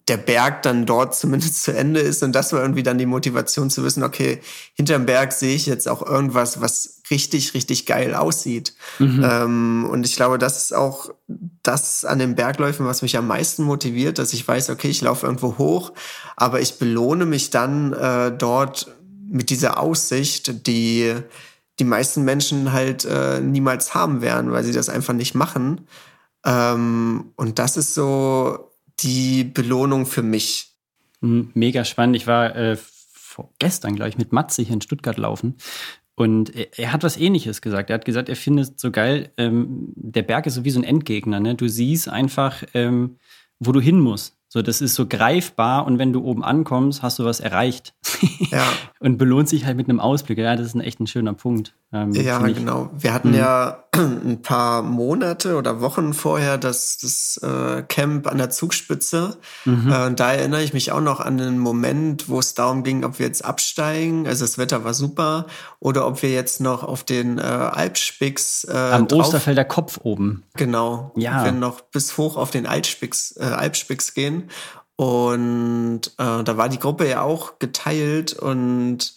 der 0.09 0.17
Berg 0.17 0.63
dann 0.63 0.87
dort 0.87 1.15
zumindest 1.15 1.63
zu 1.63 1.73
Ende 1.73 2.01
ist. 2.01 2.23
Und 2.23 2.33
das 2.33 2.53
war 2.53 2.61
irgendwie 2.61 2.83
dann 2.83 2.99
die 2.99 3.07
Motivation 3.07 3.71
zu 3.71 3.85
wissen, 3.85 4.03
okay, 4.03 4.41
hinterm 4.75 5.07
Berg 5.07 5.33
sehe 5.33 5.55
ich 5.55 5.67
jetzt 5.67 5.89
auch 5.89 6.03
irgendwas, 6.05 6.61
was 6.61 7.03
richtig, 7.11 7.55
richtig 7.55 7.87
geil 7.87 8.15
aussieht. 8.15 8.75
Mhm. 8.99 9.23
Ähm, 9.23 9.89
und 9.91 10.07
ich 10.07 10.17
glaube, 10.17 10.39
das 10.39 10.63
ist 10.63 10.75
auch 10.75 11.11
das 11.63 12.05
an 12.05 12.19
den 12.19 12.35
Bergläufen, 12.35 12.87
was 12.87 13.03
mich 13.03 13.17
am 13.17 13.27
meisten 13.27 13.63
motiviert, 13.63 14.19
dass 14.19 14.33
ich 14.33 14.47
weiß, 14.47 14.71
okay, 14.71 14.89
ich 14.89 15.03
laufe 15.03 15.27
irgendwo 15.27 15.59
hoch, 15.59 15.93
aber 16.37 16.61
ich 16.61 16.79
belohne 16.79 17.27
mich 17.27 17.51
dann 17.51 17.93
äh, 17.93 18.33
dort 18.33 18.95
mit 19.31 19.51
dieser 19.51 19.79
Aussicht, 19.79 20.67
die 20.67 21.15
die 21.79 21.85
meisten 21.85 22.25
Menschen 22.25 22.73
halt 22.73 23.05
äh, 23.05 23.41
niemals 23.41 23.95
haben 23.95 24.21
werden, 24.21 24.51
weil 24.51 24.65
sie 24.65 24.73
das 24.73 24.89
einfach 24.89 25.15
nicht 25.15 25.35
machen. 25.35 25.83
Ähm, 26.45 27.33
und 27.37 27.59
das 27.59 27.77
ist 27.77 27.95
so 27.95 28.68
die 29.01 29.45
Belohnung 29.45 30.07
für 30.07 30.23
mich. 30.23 30.77
Mega 31.21 31.85
spannend. 31.85 32.17
Ich 32.17 32.27
war 32.27 32.55
äh, 32.55 32.77
gestern, 33.59 33.97
glaube 33.97 34.11
ich, 34.11 34.19
mit 34.19 34.33
Matze 34.33 34.63
hier 34.63 34.75
in 34.75 34.81
Stuttgart 34.81 35.17
laufen. 35.17 35.57
Und 36.15 36.53
er, 36.79 36.93
hat 36.93 37.05
was 37.05 37.17
ähnliches 37.17 37.61
gesagt. 37.61 37.91
Er 37.91 37.95
hat 37.95 38.05
gesagt, 38.05 38.29
er 38.29 38.37
findet 38.37 38.81
so 38.81 38.91
geil, 38.91 39.33
ähm, 39.37 39.93
der 39.95 40.23
Berg 40.23 40.47
ist 40.47 40.55
so 40.55 40.65
wie 40.65 40.71
so 40.71 40.81
ein 40.81 40.85
Endgegner. 40.85 41.39
Ne? 41.39 41.55
Du 41.55 41.69
siehst 41.69 42.09
einfach, 42.09 42.65
ähm, 42.75 43.19
wo 43.61 43.71
du 43.73 43.81
hin 43.81 44.01
musst. 44.01 44.38
So, 44.51 44.63
das 44.63 44.81
ist 44.81 44.95
so 44.95 45.07
greifbar 45.07 45.87
und 45.87 45.99
wenn 45.99 46.13
du 46.13 46.25
oben 46.25 46.43
ankommst, 46.43 47.03
hast 47.03 47.19
du 47.19 47.25
was 47.25 47.41
erreicht. 47.41 47.95
Ja. 48.51 48.67
und 49.01 49.19
belohnt 49.19 49.49
sich 49.49 49.67
halt 49.67 49.77
mit 49.77 49.89
einem 49.89 50.01
Ausblick. 50.01 50.39
Ja, 50.39 50.57
das 50.57 50.69
ist 50.69 50.75
ein 50.75 50.81
echt 50.81 51.01
ein 51.01 51.07
schöner 51.07 51.35
Punkt. 51.35 51.75
Ähm, 51.93 52.13
ja, 52.13 52.39
genau. 52.39 52.91
Wir 52.97 53.15
hatten 53.15 53.31
mhm. 53.31 53.37
ja 53.37 53.85
ein 53.95 54.43
paar 54.43 54.83
Monate 54.83 55.57
oder 55.57 55.81
Wochen 55.81 56.13
vorher 56.13 56.59
das, 56.59 56.99
das 56.99 57.41
äh, 57.43 57.83
Camp 57.83 58.27
an 58.27 58.39
der 58.39 58.51
Zugspitze. 58.51 59.39
Mhm. 59.65 59.91
Äh, 59.91 60.15
da 60.15 60.33
erinnere 60.33 60.63
ich 60.63 60.73
mich 60.73 60.93
auch 60.93 61.01
noch 61.01 61.21
an 61.21 61.39
den 61.39 61.59
Moment, 61.59 62.29
wo 62.29 62.39
es 62.39 62.55
darum 62.55 62.85
ging, 62.85 63.05
ob 63.05 63.19
wir 63.19 63.27
jetzt 63.27 63.45
absteigen. 63.45 64.27
Also 64.27 64.45
das 64.45 64.59
Wetter 64.59 64.85
war 64.85 64.95
super. 64.95 65.47
Oder 65.81 66.07
ob 66.07 66.23
wir 66.23 66.31
jetzt 66.31 66.61
noch 66.61 66.85
auf 66.85 67.05
den 67.05 67.39
äh, 67.39 67.43
Alpspix. 67.43 68.65
Äh, 68.65 68.77
Am 68.77 69.09
drauf, 69.09 69.27
Osterfelder 69.27 69.65
Kopf 69.65 70.01
oben. 70.03 70.43
Genau. 70.55 71.13
Ja. 71.17 71.41
Ob 71.41 71.45
wir 71.47 71.53
noch 71.53 71.81
bis 71.81 72.19
hoch 72.19 72.37
auf 72.37 72.51
den 72.51 72.67
Alpspix, 72.67 73.37
äh, 73.39 73.45
Alpspix 73.45 74.15
gehen. 74.15 74.38
Und 74.97 76.01
äh, 76.19 76.43
da 76.43 76.57
war 76.57 76.69
die 76.69 76.81
Gruppe 76.81 77.09
ja 77.09 77.23
auch 77.23 77.59
geteilt 77.59 78.33
und 78.33 79.15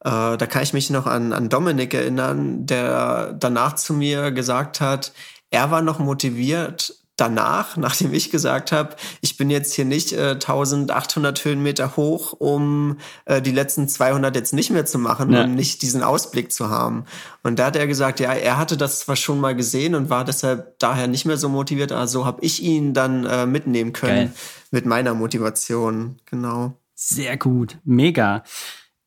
äh, 0.00 0.36
da 0.36 0.46
kann 0.46 0.62
ich 0.62 0.72
mich 0.72 0.88
noch 0.88 1.06
an, 1.06 1.32
an 1.32 1.48
Dominik 1.48 1.92
erinnern, 1.92 2.64
der 2.64 3.34
danach 3.34 3.74
zu 3.74 3.92
mir 3.92 4.30
gesagt 4.30 4.80
hat, 4.80 5.12
er 5.50 5.70
war 5.70 5.82
noch 5.82 5.98
motiviert 5.98 6.94
danach, 7.18 7.76
nachdem 7.76 8.14
ich 8.14 8.30
gesagt 8.30 8.72
habe, 8.72 8.96
ich 9.20 9.36
bin 9.36 9.50
jetzt 9.50 9.74
hier 9.74 9.84
nicht 9.84 10.12
äh, 10.12 10.30
1800 10.30 11.44
Höhenmeter 11.44 11.96
hoch, 11.96 12.32
um 12.32 12.96
äh, 13.26 13.42
die 13.42 13.50
letzten 13.50 13.88
200 13.88 14.34
jetzt 14.34 14.54
nicht 14.54 14.70
mehr 14.70 14.86
zu 14.86 14.98
machen 14.98 15.32
ja. 15.32 15.44
und 15.44 15.54
nicht 15.54 15.82
diesen 15.82 16.02
Ausblick 16.02 16.52
zu 16.52 16.70
haben. 16.70 17.04
Und 17.42 17.58
da 17.58 17.66
hat 17.66 17.76
er 17.76 17.86
gesagt, 17.86 18.20
ja, 18.20 18.32
er 18.32 18.56
hatte 18.56 18.76
das 18.76 19.00
zwar 19.00 19.16
schon 19.16 19.40
mal 19.40 19.54
gesehen 19.54 19.94
und 19.94 20.08
war 20.08 20.24
deshalb 20.24 20.78
daher 20.78 21.08
nicht 21.08 21.26
mehr 21.26 21.36
so 21.36 21.48
motiviert, 21.48 21.92
aber 21.92 22.06
so 22.06 22.24
habe 22.24 22.42
ich 22.42 22.62
ihn 22.62 22.94
dann 22.94 23.26
äh, 23.26 23.46
mitnehmen 23.46 23.92
können 23.92 24.28
Geil. 24.28 24.32
mit 24.70 24.86
meiner 24.86 25.14
Motivation. 25.14 26.16
Genau. 26.26 26.78
Sehr 26.94 27.36
gut, 27.36 27.78
mega. 27.84 28.44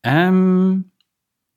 Ähm, 0.02 0.90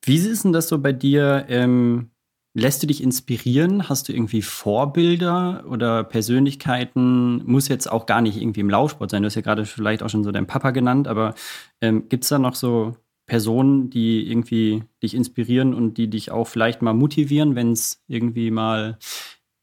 wie 0.03 0.17
ist 0.17 0.43
denn 0.43 0.53
das 0.53 0.67
so 0.67 0.79
bei 0.79 0.93
dir? 0.93 1.45
Ähm, 1.49 2.11
lässt 2.55 2.81
du 2.81 2.87
dich 2.87 3.03
inspirieren? 3.03 3.89
Hast 3.89 4.07
du 4.07 4.13
irgendwie 4.13 4.41
Vorbilder 4.41 5.65
oder 5.69 6.05
Persönlichkeiten? 6.05 7.43
Muss 7.45 7.67
jetzt 7.67 7.91
auch 7.91 8.05
gar 8.05 8.21
nicht 8.21 8.37
irgendwie 8.41 8.61
im 8.61 8.69
Laufsport 8.69 9.11
sein. 9.11 9.21
Du 9.21 9.27
hast 9.27 9.35
ja 9.35 9.41
gerade 9.41 9.65
vielleicht 9.65 10.01
auch 10.01 10.09
schon 10.09 10.23
so 10.23 10.31
deinen 10.31 10.47
Papa 10.47 10.71
genannt, 10.71 11.07
aber 11.07 11.35
ähm, 11.81 12.07
gibt 12.07 12.23
es 12.23 12.29
da 12.29 12.39
noch 12.39 12.55
so 12.55 12.95
Personen, 13.25 13.89
die 13.89 14.29
irgendwie 14.31 14.83
dich 15.03 15.15
inspirieren 15.15 15.73
und 15.73 15.97
die 15.97 16.09
dich 16.09 16.31
auch 16.31 16.47
vielleicht 16.47 16.81
mal 16.81 16.93
motivieren, 16.93 17.55
wenn 17.55 17.73
es 17.73 18.01
irgendwie 18.07 18.51
mal, 18.51 18.97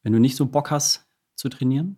wenn 0.02 0.12
du 0.12 0.18
nicht 0.18 0.36
so 0.36 0.46
Bock 0.46 0.70
hast 0.70 1.06
zu 1.34 1.48
trainieren? 1.48 1.96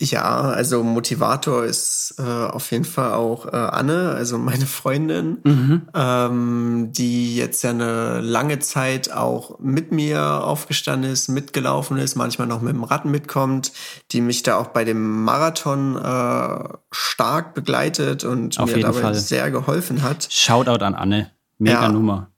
Ja, 0.00 0.40
also 0.40 0.82
Motivator 0.82 1.64
ist 1.64 2.16
äh, 2.18 2.22
auf 2.22 2.72
jeden 2.72 2.84
Fall 2.84 3.12
auch 3.12 3.46
äh, 3.46 3.56
Anne, 3.56 4.12
also 4.16 4.38
meine 4.38 4.66
Freundin, 4.66 5.38
mhm. 5.44 5.82
ähm, 5.94 6.88
die 6.90 7.36
jetzt 7.36 7.62
ja 7.62 7.70
eine 7.70 8.20
lange 8.20 8.58
Zeit 8.58 9.12
auch 9.12 9.60
mit 9.60 9.92
mir 9.92 10.42
aufgestanden 10.44 11.12
ist, 11.12 11.28
mitgelaufen 11.28 11.96
ist, 11.96 12.16
manchmal 12.16 12.48
noch 12.48 12.60
mit 12.60 12.74
dem 12.74 12.82
Rad 12.82 13.04
mitkommt, 13.04 13.72
die 14.10 14.20
mich 14.20 14.42
da 14.42 14.56
auch 14.56 14.68
bei 14.68 14.84
dem 14.84 15.22
Marathon 15.22 15.96
äh, 15.96 16.68
stark 16.90 17.54
begleitet 17.54 18.24
und 18.24 18.58
auf 18.58 18.74
mir 18.74 18.82
dabei 18.82 19.00
Fall. 19.00 19.14
sehr 19.14 19.52
geholfen 19.52 20.02
hat. 20.02 20.26
Shoutout 20.28 20.84
an 20.84 20.94
Anne, 20.94 21.30
mega 21.58 21.82
ja. 21.82 21.88
Nummer. 21.88 22.30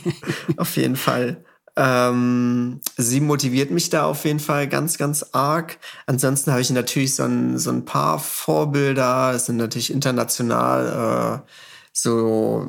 auf 0.58 0.76
jeden 0.76 0.96
Fall. 0.96 1.42
Ähm, 1.80 2.80
sie 2.96 3.20
motiviert 3.20 3.70
mich 3.70 3.88
da 3.88 4.04
auf 4.04 4.24
jeden 4.24 4.40
Fall 4.40 4.66
ganz, 4.66 4.98
ganz 4.98 5.26
arg. 5.30 5.78
Ansonsten 6.06 6.50
habe 6.50 6.60
ich 6.60 6.70
natürlich 6.70 7.14
so 7.14 7.22
ein, 7.22 7.56
so 7.56 7.70
ein 7.70 7.84
paar 7.84 8.18
Vorbilder. 8.18 9.32
Es 9.32 9.46
sind 9.46 9.58
natürlich 9.58 9.92
international 9.92 11.44
äh, 11.44 11.50
so, 11.92 12.68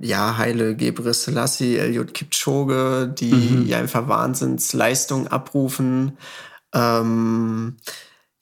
ja, 0.00 0.36
Heile 0.36 0.76
Gebre 0.76 1.14
Selassie, 1.14 1.78
Eliud 1.78 2.12
Kipchoge, 2.12 3.14
die 3.18 3.32
mhm. 3.32 3.72
einfach 3.72 4.08
Wahnsinnsleistung 4.08 5.28
abrufen. 5.28 6.18
Ähm, 6.74 7.76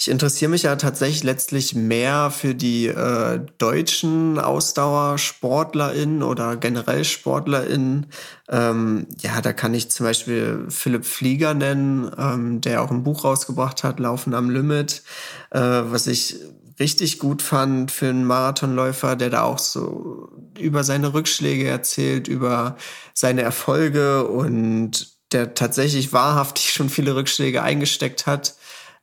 ich 0.01 0.07
interessiere 0.07 0.49
mich 0.49 0.63
ja 0.63 0.77
tatsächlich 0.77 1.25
letztlich 1.25 1.75
mehr 1.75 2.31
für 2.31 2.55
die 2.55 2.87
äh, 2.87 3.41
deutschen 3.59 4.39
AusdauersportlerInnen 4.39 6.23
oder 6.23 6.57
generell 6.57 7.05
SportlerInnen. 7.05 8.07
Ähm, 8.49 9.09
ja, 9.19 9.41
da 9.41 9.53
kann 9.53 9.75
ich 9.75 9.91
zum 9.91 10.07
Beispiel 10.07 10.67
Philipp 10.69 11.05
Flieger 11.05 11.53
nennen, 11.55 12.13
ähm, 12.17 12.61
der 12.61 12.83
auch 12.83 12.93
ein 12.93 13.03
Buch 13.03 13.25
rausgebracht 13.25 13.83
hat, 13.83 13.99
Laufen 13.99 14.35
am 14.35 14.51
Limit, 14.51 15.03
äh, 15.51 15.59
was 15.59 16.07
ich 16.07 16.37
richtig 16.79 17.19
gut 17.19 17.43
fand 17.43 17.91
für 17.91 18.07
einen 18.07 18.25
Marathonläufer, 18.25 19.17
der 19.17 19.31
da 19.31 19.43
auch 19.43 19.59
so 19.59 20.29
über 20.57 20.85
seine 20.85 21.13
Rückschläge 21.13 21.67
erzählt, 21.67 22.29
über 22.29 22.77
seine 23.15 23.43
Erfolge 23.43 24.29
und 24.29 25.09
der 25.33 25.55
tatsächlich 25.55 26.13
wahrhaftig 26.13 26.71
schon 26.73 26.89
viele 26.89 27.17
Rückschläge 27.17 27.65
eingesteckt 27.65 28.29
hat 28.29 28.55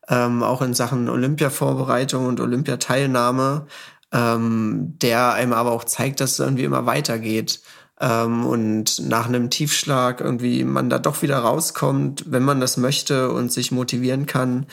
ähm, 0.10 0.44
auch 0.44 0.62
in 0.62 0.74
Sachen 0.74 1.10
Olympiavorbereitung 1.10 2.26
und 2.26 2.40
Olympiateilnahme, 2.40 3.68
ähm, 4.12 4.96
der 5.02 5.34
einem 5.34 5.54
aber 5.54 5.72
auch 5.72 5.84
zeigt, 5.84 6.20
dass 6.20 6.34
es 6.34 6.40
irgendwie 6.40 6.64
immer 6.64 6.86
weitergeht. 6.86 7.62
Ähm, 8.00 8.46
und 8.46 9.08
nach 9.08 9.28
einem 9.28 9.50
Tiefschlag 9.50 10.20
irgendwie 10.20 10.64
man 10.64 10.90
da 10.90 11.00
doch 11.00 11.22
wieder 11.22 11.38
rauskommt, 11.40 12.26
wenn 12.28 12.44
man 12.44 12.60
das 12.60 12.78
möchte 12.78 13.32
und 13.32 13.52
sich 13.52 13.72
motivieren 13.72 14.26
kann. 14.26 14.68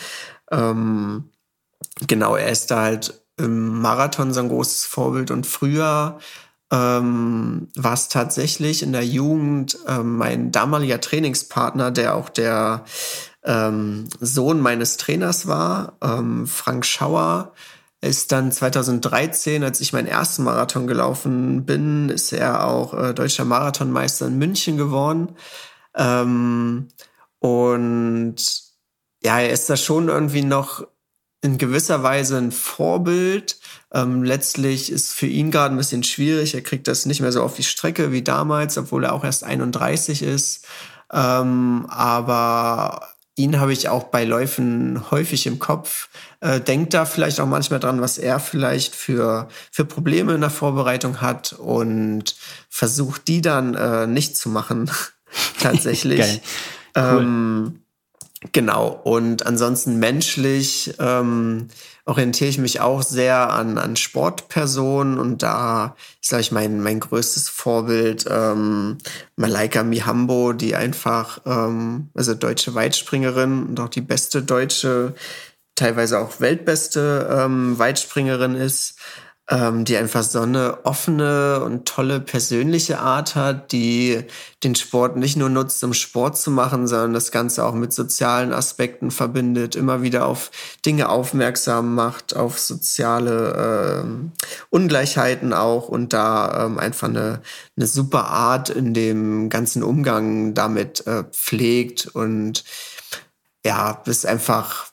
Ähm, 0.50 1.30
genau, 2.06 2.36
er 2.36 2.50
ist 2.50 2.70
da 2.70 2.82
halt 2.82 3.22
im 3.36 3.80
Marathon 3.80 4.32
so 4.32 4.40
ein 4.40 4.48
großes 4.48 4.84
Vorbild 4.84 5.30
und 5.30 5.46
früher 5.46 6.18
ähm, 6.72 7.68
war 7.76 7.92
es 7.92 8.08
tatsächlich 8.08 8.82
in 8.82 8.92
der 8.92 9.04
Jugend 9.04 9.78
ähm, 9.86 10.16
mein 10.16 10.52
damaliger 10.52 11.00
Trainingspartner, 11.00 11.90
der 11.90 12.14
auch 12.16 12.28
der 12.28 12.84
ähm, 13.44 14.08
Sohn 14.20 14.60
meines 14.60 14.96
Trainers 14.96 15.46
war. 15.46 15.96
Ähm, 16.02 16.46
Frank 16.46 16.86
Schauer 16.86 17.52
ist 18.00 18.32
dann 18.32 18.50
2013, 18.50 19.62
als 19.62 19.80
ich 19.80 19.92
meinen 19.92 20.08
ersten 20.08 20.42
Marathon 20.42 20.86
gelaufen 20.86 21.64
bin, 21.64 22.08
ist 22.08 22.32
er 22.32 22.66
auch 22.66 22.94
äh, 22.94 23.14
deutscher 23.14 23.44
Marathonmeister 23.44 24.26
in 24.26 24.38
München 24.38 24.76
geworden. 24.76 25.36
Ähm, 25.96 26.88
und 27.38 28.62
ja, 29.22 29.38
er 29.38 29.50
ist 29.50 29.70
da 29.70 29.76
schon 29.76 30.08
irgendwie 30.08 30.42
noch 30.42 30.84
in 31.42 31.58
gewisser 31.58 32.02
Weise 32.02 32.38
ein 32.38 32.52
Vorbild. 32.52 33.58
Ähm, 33.92 34.22
letztlich 34.22 34.90
ist 34.90 35.12
für 35.12 35.26
ihn 35.26 35.50
gerade 35.50 35.74
ein 35.74 35.78
bisschen 35.78 36.02
schwierig. 36.04 36.54
Er 36.54 36.62
kriegt 36.62 36.88
das 36.88 37.06
nicht 37.06 37.20
mehr 37.20 37.32
so 37.32 37.42
auf 37.42 37.54
die 37.54 37.64
Strecke 37.64 38.10
wie 38.12 38.22
damals, 38.22 38.78
obwohl 38.78 39.04
er 39.04 39.12
auch 39.12 39.24
erst 39.24 39.44
31 39.44 40.22
ist. 40.22 40.66
Ähm, 41.12 41.86
aber 41.88 43.11
ihn 43.36 43.60
habe 43.60 43.72
ich 43.72 43.88
auch 43.88 44.04
bei 44.04 44.24
Läufen 44.24 45.10
häufig 45.10 45.46
im 45.46 45.58
Kopf. 45.58 46.08
Äh, 46.40 46.60
denkt 46.60 46.94
da 46.94 47.04
vielleicht 47.04 47.40
auch 47.40 47.46
manchmal 47.46 47.80
dran, 47.80 48.00
was 48.00 48.18
er 48.18 48.40
vielleicht 48.40 48.94
für, 48.94 49.48
für 49.70 49.84
Probleme 49.84 50.34
in 50.34 50.40
der 50.40 50.50
Vorbereitung 50.50 51.20
hat 51.20 51.54
und 51.54 52.36
versucht 52.68 53.28
die 53.28 53.40
dann 53.40 53.74
äh, 53.74 54.06
nicht 54.06 54.36
zu 54.36 54.48
machen. 54.48 54.90
Tatsächlich. 55.60 56.18
Geil. 56.18 56.40
Cool. 56.94 57.22
Ähm, 57.22 57.81
Genau, 58.50 58.88
und 59.04 59.46
ansonsten 59.46 60.00
menschlich 60.00 60.94
ähm, 60.98 61.68
orientiere 62.04 62.50
ich 62.50 62.58
mich 62.58 62.80
auch 62.80 63.02
sehr 63.02 63.52
an, 63.52 63.78
an 63.78 63.94
Sportpersonen. 63.94 65.18
Und 65.18 65.44
da 65.44 65.94
ist, 66.20 66.30
glaube 66.30 66.40
ich, 66.40 66.50
mein, 66.50 66.82
mein 66.82 66.98
größtes 66.98 67.48
Vorbild 67.48 68.24
ähm, 68.28 68.98
Malaika 69.36 69.84
Mihambo, 69.84 70.54
die 70.54 70.74
einfach, 70.74 71.40
ähm, 71.46 72.08
also 72.14 72.34
deutsche 72.34 72.74
Weitspringerin 72.74 73.64
und 73.66 73.78
auch 73.78 73.88
die 73.88 74.00
beste 74.00 74.42
deutsche, 74.42 75.14
teilweise 75.76 76.18
auch 76.18 76.40
weltbeste 76.40 77.28
ähm, 77.30 77.78
Weitspringerin 77.78 78.56
ist 78.56 78.98
ähm, 79.50 79.84
die 79.84 79.96
einfach 79.96 80.22
so 80.22 80.40
eine 80.40 80.84
offene 80.84 81.62
und 81.64 81.86
tolle 81.86 82.20
persönliche 82.20 83.00
Art 83.00 83.34
hat, 83.34 83.72
die 83.72 84.24
den 84.62 84.76
Sport 84.76 85.16
nicht 85.16 85.36
nur 85.36 85.48
nutzt, 85.48 85.82
um 85.82 85.94
Sport 85.94 86.38
zu 86.38 86.50
machen, 86.52 86.86
sondern 86.86 87.12
das 87.12 87.32
Ganze 87.32 87.64
auch 87.64 87.74
mit 87.74 87.92
sozialen 87.92 88.52
Aspekten 88.52 89.10
verbindet, 89.10 89.74
immer 89.74 90.02
wieder 90.02 90.26
auf 90.26 90.52
Dinge 90.86 91.08
aufmerksam 91.08 91.94
macht, 91.94 92.36
auf 92.36 92.58
soziale 92.60 94.02
ähm, 94.04 94.32
Ungleichheiten 94.70 95.52
auch 95.52 95.88
und 95.88 96.12
da 96.12 96.66
ähm, 96.66 96.78
einfach 96.78 97.08
eine, 97.08 97.42
eine 97.76 97.86
super 97.86 98.28
Art 98.28 98.70
in 98.70 98.94
dem 98.94 99.48
ganzen 99.48 99.82
Umgang 99.82 100.54
damit 100.54 101.04
äh, 101.06 101.24
pflegt 101.24 102.06
und 102.06 102.64
ja, 103.64 104.02
ist 104.06 104.26
einfach 104.26 104.91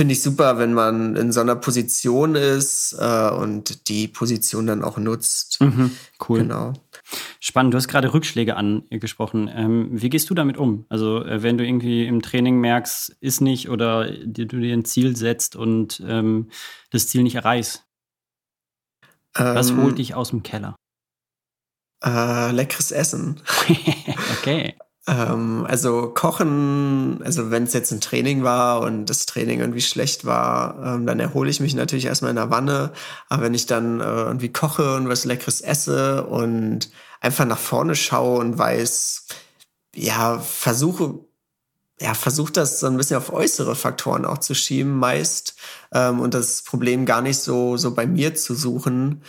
finde 0.00 0.14
ich 0.14 0.22
super, 0.22 0.56
wenn 0.56 0.72
man 0.72 1.14
in 1.14 1.30
so 1.30 1.42
einer 1.42 1.56
Position 1.56 2.34
ist 2.34 2.96
äh, 2.98 3.30
und 3.32 3.86
die 3.90 4.08
Position 4.08 4.66
dann 4.66 4.82
auch 4.82 4.96
nutzt. 4.96 5.60
Mhm, 5.60 5.90
cool. 6.26 6.38
Genau. 6.38 6.72
Spannend, 7.38 7.74
du 7.74 7.76
hast 7.76 7.88
gerade 7.88 8.14
Rückschläge 8.14 8.56
angesprochen. 8.56 9.50
Ähm, 9.54 9.88
wie 9.90 10.08
gehst 10.08 10.30
du 10.30 10.34
damit 10.34 10.56
um? 10.56 10.86
Also, 10.88 11.22
äh, 11.22 11.42
wenn 11.42 11.58
du 11.58 11.66
irgendwie 11.66 12.06
im 12.06 12.22
Training 12.22 12.60
merkst, 12.62 13.14
ist 13.20 13.42
nicht 13.42 13.68
oder 13.68 14.10
du 14.10 14.46
dir 14.46 14.72
ein 14.72 14.86
Ziel 14.86 15.16
setzt 15.16 15.54
und 15.54 16.02
ähm, 16.08 16.48
das 16.88 17.08
Ziel 17.08 17.22
nicht 17.22 17.34
erreichst. 17.34 17.84
Ähm, 19.36 19.54
Was 19.54 19.76
holt 19.76 19.98
dich 19.98 20.14
aus 20.14 20.30
dem 20.30 20.42
Keller? 20.42 20.76
Äh, 22.02 22.52
leckeres 22.52 22.90
Essen. 22.90 23.42
okay. 24.38 24.76
Ähm, 25.06 25.66
also 25.68 26.10
Kochen, 26.14 27.20
also 27.24 27.50
wenn 27.50 27.64
es 27.64 27.72
jetzt 27.72 27.90
ein 27.90 28.00
Training 28.00 28.42
war 28.42 28.82
und 28.82 29.06
das 29.06 29.26
Training 29.26 29.60
irgendwie 29.60 29.80
schlecht 29.80 30.24
war, 30.24 30.78
ähm, 30.84 31.06
dann 31.06 31.20
erhole 31.20 31.50
ich 31.50 31.60
mich 31.60 31.74
natürlich 31.74 32.06
erstmal 32.06 32.30
in 32.30 32.36
der 32.36 32.50
Wanne. 32.50 32.92
Aber 33.28 33.42
wenn 33.42 33.54
ich 33.54 33.66
dann 33.66 34.00
äh, 34.00 34.04
irgendwie 34.04 34.52
koche 34.52 34.96
und 34.96 35.08
was 35.08 35.24
Leckeres 35.24 35.60
esse 35.60 36.24
und 36.26 36.90
einfach 37.20 37.46
nach 37.46 37.58
vorne 37.58 37.94
schaue 37.94 38.40
und 38.40 38.58
weiß, 38.58 39.26
ja, 39.94 40.38
versuche, 40.38 41.20
ja, 42.00 42.14
versuche 42.14 42.52
das 42.52 42.80
so 42.80 42.86
ein 42.86 42.96
bisschen 42.96 43.16
auf 43.16 43.32
äußere 43.32 43.76
Faktoren 43.76 44.24
auch 44.24 44.38
zu 44.38 44.54
schieben 44.54 44.98
meist 44.98 45.56
ähm, 45.92 46.20
und 46.20 46.34
das 46.34 46.62
Problem 46.62 47.06
gar 47.06 47.22
nicht 47.22 47.38
so, 47.38 47.76
so 47.76 47.94
bei 47.94 48.06
mir 48.06 48.34
zu 48.34 48.54
suchen, 48.54 49.22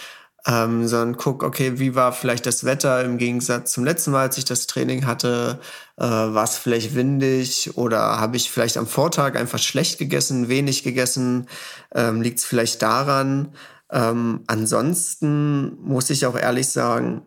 ähm, 0.47 0.87
sondern 0.87 1.17
guck, 1.17 1.43
okay, 1.43 1.79
wie 1.79 1.95
war 1.95 2.13
vielleicht 2.13 2.45
das 2.45 2.63
Wetter 2.63 3.03
im 3.03 3.17
Gegensatz 3.17 3.73
zum 3.73 3.83
letzten 3.83 4.11
Mal, 4.11 4.23
als 4.23 4.37
ich 4.37 4.45
das 4.45 4.67
Training 4.67 5.05
hatte? 5.05 5.59
Äh, 5.97 6.03
war 6.03 6.43
es 6.43 6.57
vielleicht 6.57 6.95
windig 6.95 7.77
oder 7.77 8.19
habe 8.19 8.37
ich 8.37 8.49
vielleicht 8.49 8.77
am 8.77 8.87
Vortag 8.87 9.35
einfach 9.35 9.59
schlecht 9.59 9.99
gegessen, 9.99 10.49
wenig 10.49 10.83
gegessen? 10.83 11.47
Ähm, 11.93 12.21
Liegt 12.21 12.39
es 12.39 12.45
vielleicht 12.45 12.81
daran? 12.81 13.53
Ähm, 13.91 14.43
ansonsten 14.47 15.77
muss 15.81 16.09
ich 16.09 16.25
auch 16.25 16.37
ehrlich 16.37 16.69
sagen, 16.69 17.23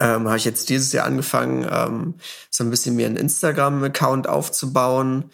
ähm, 0.00 0.26
habe 0.26 0.36
ich 0.36 0.44
jetzt 0.44 0.68
dieses 0.68 0.92
Jahr 0.92 1.06
angefangen, 1.06 1.66
ähm, 1.70 2.14
so 2.50 2.64
ein 2.64 2.70
bisschen 2.70 2.96
mir 2.96 3.06
einen 3.06 3.16
Instagram-Account 3.16 4.28
aufzubauen 4.28 5.30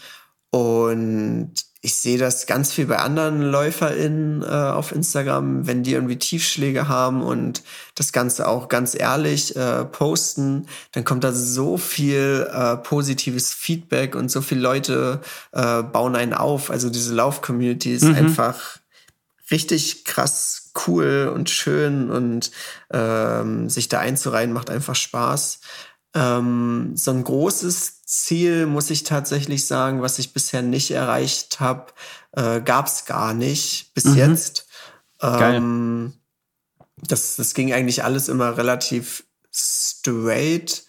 und 0.50 1.54
ich 1.84 1.96
sehe 1.96 2.16
das 2.16 2.46
ganz 2.46 2.72
viel 2.72 2.86
bei 2.86 2.98
anderen 2.98 3.42
LäuferInnen 3.42 4.42
äh, 4.42 4.46
auf 4.46 4.92
Instagram, 4.92 5.66
wenn 5.66 5.82
die 5.82 5.94
irgendwie 5.94 6.16
Tiefschläge 6.16 6.86
haben 6.86 7.22
und 7.22 7.64
das 7.96 8.12
Ganze 8.12 8.46
auch 8.46 8.68
ganz 8.68 8.94
ehrlich 8.94 9.56
äh, 9.56 9.84
posten, 9.84 10.68
dann 10.92 11.02
kommt 11.02 11.24
da 11.24 11.32
so 11.32 11.76
viel 11.78 12.48
äh, 12.52 12.76
positives 12.76 13.52
Feedback 13.52 14.14
und 14.14 14.30
so 14.30 14.42
viele 14.42 14.60
Leute 14.60 15.20
äh, 15.50 15.82
bauen 15.82 16.14
einen 16.14 16.34
auf. 16.34 16.70
Also 16.70 16.88
diese 16.88 17.14
Lauf-Community 17.14 17.92
ist 17.92 18.04
mhm. 18.04 18.14
einfach 18.14 18.78
richtig 19.50 20.04
krass 20.04 20.70
cool 20.86 21.32
und 21.34 21.50
schön 21.50 22.12
und 22.12 22.52
ähm, 22.92 23.68
sich 23.68 23.88
da 23.88 23.98
einzureihen 23.98 24.52
macht 24.52 24.70
einfach 24.70 24.94
Spaß. 24.94 25.58
Ähm, 26.14 26.92
so 26.94 27.10
ein 27.10 27.24
großes 27.24 28.04
Ziel, 28.04 28.66
muss 28.66 28.90
ich 28.90 29.04
tatsächlich 29.04 29.66
sagen, 29.66 30.02
was 30.02 30.18
ich 30.18 30.32
bisher 30.32 30.62
nicht 30.62 30.90
erreicht 30.90 31.60
habe, 31.60 31.92
äh, 32.32 32.60
gab 32.60 32.86
es 32.86 33.06
gar 33.06 33.32
nicht 33.32 33.94
bis 33.94 34.04
mhm. 34.04 34.16
jetzt. 34.16 34.66
Ähm, 35.22 36.12
das, 36.96 37.36
das 37.36 37.54
ging 37.54 37.72
eigentlich 37.72 38.04
alles 38.04 38.28
immer 38.28 38.56
relativ 38.56 39.24
straight. 39.50 40.84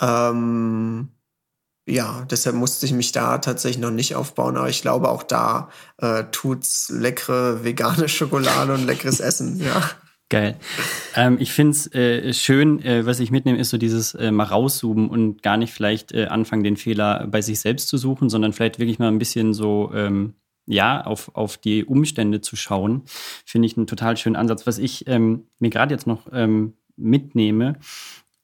Ähm, 0.00 1.10
ja, 1.88 2.26
deshalb 2.28 2.56
musste 2.56 2.84
ich 2.84 2.92
mich 2.92 3.12
da 3.12 3.38
tatsächlich 3.38 3.80
noch 3.80 3.92
nicht 3.92 4.16
aufbauen, 4.16 4.56
aber 4.56 4.68
ich 4.68 4.82
glaube, 4.82 5.08
auch 5.08 5.22
da 5.22 5.70
äh, 5.98 6.24
tut's 6.32 6.88
leckere 6.88 7.62
vegane 7.62 8.08
Schokolade 8.08 8.74
und 8.74 8.86
leckeres 8.86 9.20
Essen, 9.20 9.60
ja. 9.60 9.82
Geil. 10.28 10.56
Ähm, 11.14 11.36
ich 11.38 11.52
finde 11.52 11.70
es 11.70 11.94
äh, 11.94 12.32
schön, 12.32 12.82
äh, 12.84 13.06
was 13.06 13.20
ich 13.20 13.30
mitnehme, 13.30 13.58
ist 13.58 13.70
so 13.70 13.78
dieses 13.78 14.12
äh, 14.14 14.32
mal 14.32 14.44
rauszoomen 14.44 15.08
und 15.08 15.40
gar 15.42 15.56
nicht 15.56 15.72
vielleicht 15.72 16.10
äh, 16.12 16.26
anfangen, 16.26 16.64
den 16.64 16.76
Fehler 16.76 17.28
bei 17.28 17.40
sich 17.42 17.60
selbst 17.60 17.86
zu 17.86 17.96
suchen, 17.96 18.28
sondern 18.28 18.52
vielleicht 18.52 18.80
wirklich 18.80 18.98
mal 18.98 19.06
ein 19.06 19.20
bisschen 19.20 19.54
so, 19.54 19.92
ähm, 19.94 20.34
ja, 20.66 21.04
auf, 21.06 21.30
auf 21.36 21.58
die 21.58 21.84
Umstände 21.84 22.40
zu 22.40 22.56
schauen. 22.56 23.02
Finde 23.44 23.66
ich 23.66 23.76
einen 23.76 23.86
total 23.86 24.16
schönen 24.16 24.34
Ansatz. 24.34 24.66
Was 24.66 24.78
ich 24.78 25.06
ähm, 25.06 25.46
mir 25.60 25.70
gerade 25.70 25.94
jetzt 25.94 26.08
noch 26.08 26.26
ähm, 26.32 26.72
mitnehme, 26.96 27.78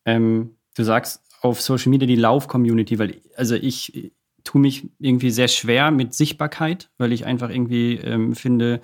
ähm, 0.05 0.51
du 0.77 0.85
sagst 0.85 1.25
auf 1.41 1.61
Social 1.61 1.91
Media 1.91 2.07
die 2.07 2.15
Lauf-Community, 2.15 3.01
weil, 3.01 3.21
also 3.37 3.57
ich 3.57 3.97
äh, 3.97 4.13
tue 4.45 4.61
mich 4.61 4.89
irgendwie 5.01 5.33
sehr 5.33 5.49
schwer 5.49 5.91
mit 5.91 6.15
Sichtbarkeit, 6.15 6.91
weil 6.97 7.13
ich 7.13 7.27
einfach 7.27 7.51
irgendwie 7.51 7.97
ähm, 7.97 8.37
finde, 8.37 8.81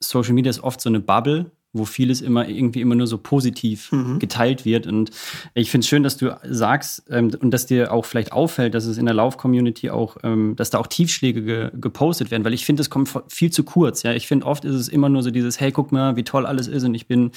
Social 0.00 0.32
Media 0.32 0.48
ist 0.48 0.64
oft 0.64 0.80
so 0.80 0.88
eine 0.88 1.00
Bubble, 1.00 1.50
wo 1.74 1.84
vieles 1.84 2.22
immer 2.22 2.48
irgendwie 2.48 2.80
immer 2.80 2.94
nur 2.94 3.06
so 3.06 3.18
positiv 3.18 3.92
mhm. 3.92 4.18
geteilt 4.20 4.64
wird. 4.64 4.86
Und 4.86 5.10
ich 5.52 5.70
finde 5.70 5.84
es 5.84 5.88
schön, 5.88 6.02
dass 6.02 6.16
du 6.16 6.34
sagst 6.48 7.04
ähm, 7.10 7.32
und 7.40 7.50
dass 7.50 7.66
dir 7.66 7.92
auch 7.92 8.06
vielleicht 8.06 8.32
auffällt, 8.32 8.74
dass 8.74 8.86
es 8.86 8.96
in 8.96 9.04
der 9.04 9.14
Lauf-Community 9.14 9.90
auch, 9.90 10.16
ähm, 10.22 10.54
dass 10.56 10.70
da 10.70 10.78
auch 10.78 10.86
Tiefschläge 10.86 11.42
ge 11.42 11.70
gepostet 11.74 12.30
werden, 12.30 12.44
weil 12.44 12.54
ich 12.54 12.64
finde, 12.64 12.80
es 12.80 12.90
kommt 12.90 13.10
viel 13.28 13.50
zu 13.50 13.64
kurz. 13.64 14.04
Ja, 14.04 14.12
ich 14.12 14.26
finde, 14.26 14.46
oft 14.46 14.64
ist 14.64 14.74
es 14.74 14.88
immer 14.88 15.08
nur 15.08 15.22
so 15.22 15.30
dieses, 15.30 15.60
hey, 15.60 15.72
guck 15.72 15.92
mal, 15.92 16.16
wie 16.16 16.24
toll 16.24 16.46
alles 16.46 16.68
ist 16.68 16.84
und 16.84 16.94
ich 16.94 17.06
bin 17.06 17.32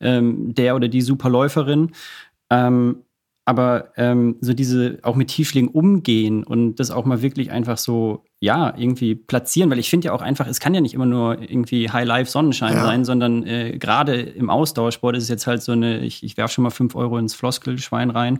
ähm, 0.00 0.54
der 0.54 0.74
oder 0.74 0.88
die 0.88 1.02
Superläuferin. 1.02 1.92
Ähm, 2.50 2.96
aber 3.44 3.92
ähm, 3.96 4.36
so 4.40 4.54
diese 4.54 4.98
auch 5.02 5.16
mit 5.16 5.28
Tiefschlägen 5.28 5.68
umgehen 5.68 6.44
und 6.44 6.76
das 6.76 6.92
auch 6.92 7.04
mal 7.04 7.22
wirklich 7.22 7.50
einfach 7.50 7.76
so, 7.76 8.24
ja, 8.38 8.72
irgendwie 8.76 9.16
platzieren, 9.16 9.68
weil 9.70 9.80
ich 9.80 9.90
finde 9.90 10.06
ja 10.06 10.12
auch 10.12 10.22
einfach, 10.22 10.46
es 10.46 10.60
kann 10.60 10.74
ja 10.74 10.80
nicht 10.80 10.94
immer 10.94 11.06
nur 11.06 11.40
irgendwie 11.40 11.90
High-Life-Sonnenschein 11.90 12.74
ja. 12.74 12.84
sein, 12.84 13.04
sondern 13.04 13.44
äh, 13.44 13.78
gerade 13.78 14.14
im 14.14 14.48
Ausdauersport 14.48 15.16
ist 15.16 15.24
es 15.24 15.28
jetzt 15.28 15.48
halt 15.48 15.60
so 15.62 15.72
eine, 15.72 16.00
ich, 16.00 16.22
ich 16.22 16.36
werfe 16.36 16.54
schon 16.54 16.62
mal 16.62 16.70
fünf 16.70 16.94
Euro 16.94 17.18
ins 17.18 17.34
Floskelschwein 17.34 18.10
rein. 18.10 18.38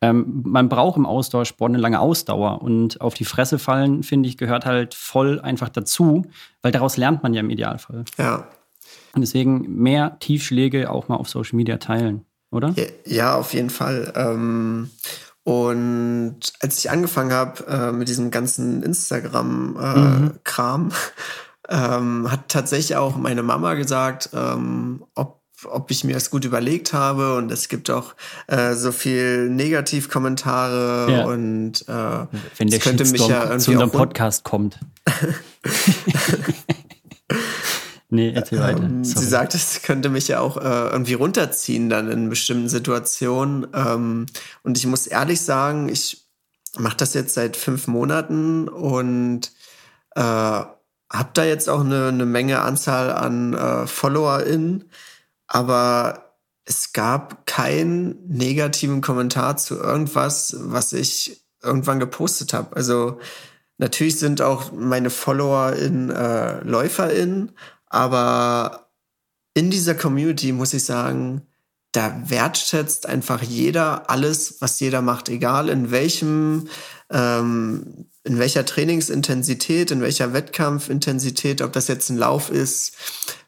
Ähm, 0.00 0.42
man 0.44 0.68
braucht 0.68 0.96
im 0.96 1.06
Ausdauersport 1.06 1.70
eine 1.70 1.78
lange 1.78 2.00
Ausdauer 2.00 2.60
und 2.60 3.00
auf 3.00 3.14
die 3.14 3.24
Fresse 3.24 3.58
fallen, 3.58 4.02
finde 4.02 4.28
ich, 4.28 4.36
gehört 4.36 4.66
halt 4.66 4.94
voll 4.94 5.40
einfach 5.40 5.68
dazu, 5.68 6.24
weil 6.62 6.72
daraus 6.72 6.96
lernt 6.96 7.22
man 7.22 7.34
ja 7.34 7.40
im 7.40 7.50
Idealfall. 7.50 8.04
Ja. 8.18 8.48
Und 9.14 9.20
deswegen 9.20 9.76
mehr 9.76 10.18
Tiefschläge 10.18 10.90
auch 10.90 11.06
mal 11.06 11.16
auf 11.16 11.28
Social 11.28 11.56
Media 11.56 11.76
teilen 11.76 12.24
oder? 12.50 12.74
Ja, 13.06 13.36
auf 13.36 13.54
jeden 13.54 13.70
Fall. 13.70 14.12
Ähm, 14.16 14.90
Und 15.44 16.40
als 16.60 16.78
ich 16.78 16.90
angefangen 16.90 17.32
habe 17.32 17.66
äh, 17.66 17.92
mit 17.92 18.08
diesem 18.08 18.30
ganzen 18.30 18.82
Instagram-Kram, 18.82 20.84
mhm. 20.84 20.92
ähm, 21.68 22.30
hat 22.30 22.48
tatsächlich 22.48 22.96
auch 22.96 23.16
meine 23.16 23.42
Mama 23.42 23.74
gesagt, 23.74 24.30
ähm, 24.34 25.04
ob 25.14 25.40
ob 25.66 25.90
ich 25.90 26.04
mir 26.04 26.14
das 26.14 26.30
gut 26.30 26.46
überlegt 26.46 26.94
habe 26.94 27.36
und 27.36 27.52
es 27.52 27.68
gibt 27.68 27.90
auch 27.90 28.14
äh, 28.46 28.72
so 28.72 28.92
viel 28.92 29.50
Negativkommentare 29.50 31.12
ja. 31.12 31.24
und 31.26 31.86
äh, 31.86 32.26
wenn 32.56 32.68
der 32.68 32.78
könnte 32.78 33.04
mich 33.04 33.28
ja 33.28 33.42
irgendwie 33.42 33.64
zu 33.64 33.72
unserem 33.72 33.90
Podcast 33.90 34.42
kommt. 34.42 34.80
nee, 38.10 38.32
erzähl 38.34 38.60
weiter. 38.60 38.82
Ähm, 38.82 39.04
sie 39.04 39.24
sagt, 39.24 39.54
es 39.54 39.82
könnte 39.82 40.08
mich 40.08 40.28
ja 40.28 40.40
auch 40.40 40.56
äh, 40.56 40.90
irgendwie 40.90 41.14
runterziehen 41.14 41.88
dann 41.88 42.10
in 42.10 42.28
bestimmten 42.28 42.68
Situationen. 42.68 43.66
Ähm, 43.74 44.26
und 44.62 44.78
ich 44.78 44.86
muss 44.86 45.06
ehrlich 45.06 45.40
sagen, 45.40 45.88
ich 45.88 46.24
mache 46.76 46.96
das 46.96 47.14
jetzt 47.14 47.34
seit 47.34 47.56
fünf 47.56 47.86
Monaten 47.86 48.68
und 48.68 49.52
äh, 50.14 50.20
habe 50.20 51.30
da 51.34 51.44
jetzt 51.44 51.68
auch 51.68 51.80
eine, 51.80 52.08
eine 52.08 52.26
Menge 52.26 52.60
Anzahl 52.60 53.10
an 53.10 53.54
äh, 53.54 53.86
FollowerInnen 53.86 54.84
aber 55.50 56.36
es 56.64 56.92
gab 56.92 57.44
keinen 57.44 58.28
negativen 58.28 59.00
Kommentar 59.00 59.56
zu 59.56 59.76
irgendwas, 59.76 60.54
was 60.58 60.92
ich 60.92 61.44
irgendwann 61.60 61.98
gepostet 61.98 62.52
habe. 62.52 62.76
Also 62.76 63.18
natürlich 63.76 64.20
sind 64.20 64.40
auch 64.42 64.70
meine 64.70 65.10
Follower 65.10 65.72
in 65.72 66.08
äh, 66.08 66.60
LäuferInnen, 66.60 67.50
aber 67.90 68.90
in 69.54 69.70
dieser 69.70 69.94
Community 69.94 70.52
muss 70.52 70.72
ich 70.72 70.84
sagen, 70.84 71.42
da 71.92 72.22
wertschätzt 72.26 73.06
einfach 73.06 73.42
jeder 73.42 74.08
alles, 74.08 74.60
was 74.60 74.80
jeder 74.80 75.02
macht, 75.02 75.28
egal 75.28 75.68
in 75.68 75.90
welchem, 75.90 76.68
ähm, 77.10 78.06
in 78.22 78.38
welcher 78.38 78.64
Trainingsintensität, 78.64 79.90
in 79.90 80.00
welcher 80.00 80.32
Wettkampfintensität, 80.32 81.62
ob 81.62 81.72
das 81.72 81.88
jetzt 81.88 82.08
ein 82.10 82.16
Lauf 82.16 82.48
ist, 82.50 82.92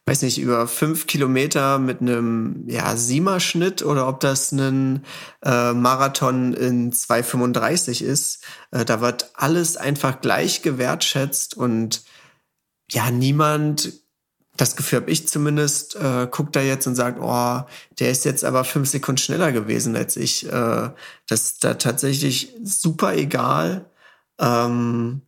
weiß 0.06 0.22
nicht, 0.22 0.40
über 0.40 0.66
fünf 0.66 1.06
Kilometer 1.06 1.78
mit 1.78 2.00
einem 2.00 2.64
ja, 2.66 2.96
Siemer-Schnitt 2.96 3.84
oder 3.84 4.08
ob 4.08 4.18
das 4.18 4.50
ein 4.50 5.04
äh, 5.44 5.72
Marathon 5.72 6.54
in 6.54 6.92
2,35 6.92 8.02
ist. 8.02 8.42
Äh, 8.72 8.84
da 8.84 9.00
wird 9.00 9.30
alles 9.34 9.76
einfach 9.76 10.20
gleich 10.20 10.62
gewertschätzt 10.62 11.56
und 11.56 12.02
ja, 12.90 13.10
niemand, 13.10 14.01
das 14.56 14.76
Gefühl 14.76 15.00
habe 15.00 15.10
ich 15.10 15.28
zumindest, 15.28 15.96
äh, 15.96 16.28
guckt 16.30 16.54
da 16.54 16.60
jetzt 16.60 16.86
und 16.86 16.94
sagt, 16.94 17.18
oh, 17.20 17.62
der 17.98 18.10
ist 18.10 18.24
jetzt 18.24 18.44
aber 18.44 18.64
fünf 18.64 18.88
Sekunden 18.88 19.18
schneller 19.18 19.50
gewesen 19.52 19.96
als 19.96 20.16
ich. 20.16 20.46
Äh, 20.46 20.90
das 21.26 21.42
ist 21.42 21.64
da 21.64 21.74
tatsächlich 21.74 22.54
super 22.62 23.14
egal. 23.14 23.90
Ähm, 24.38 25.22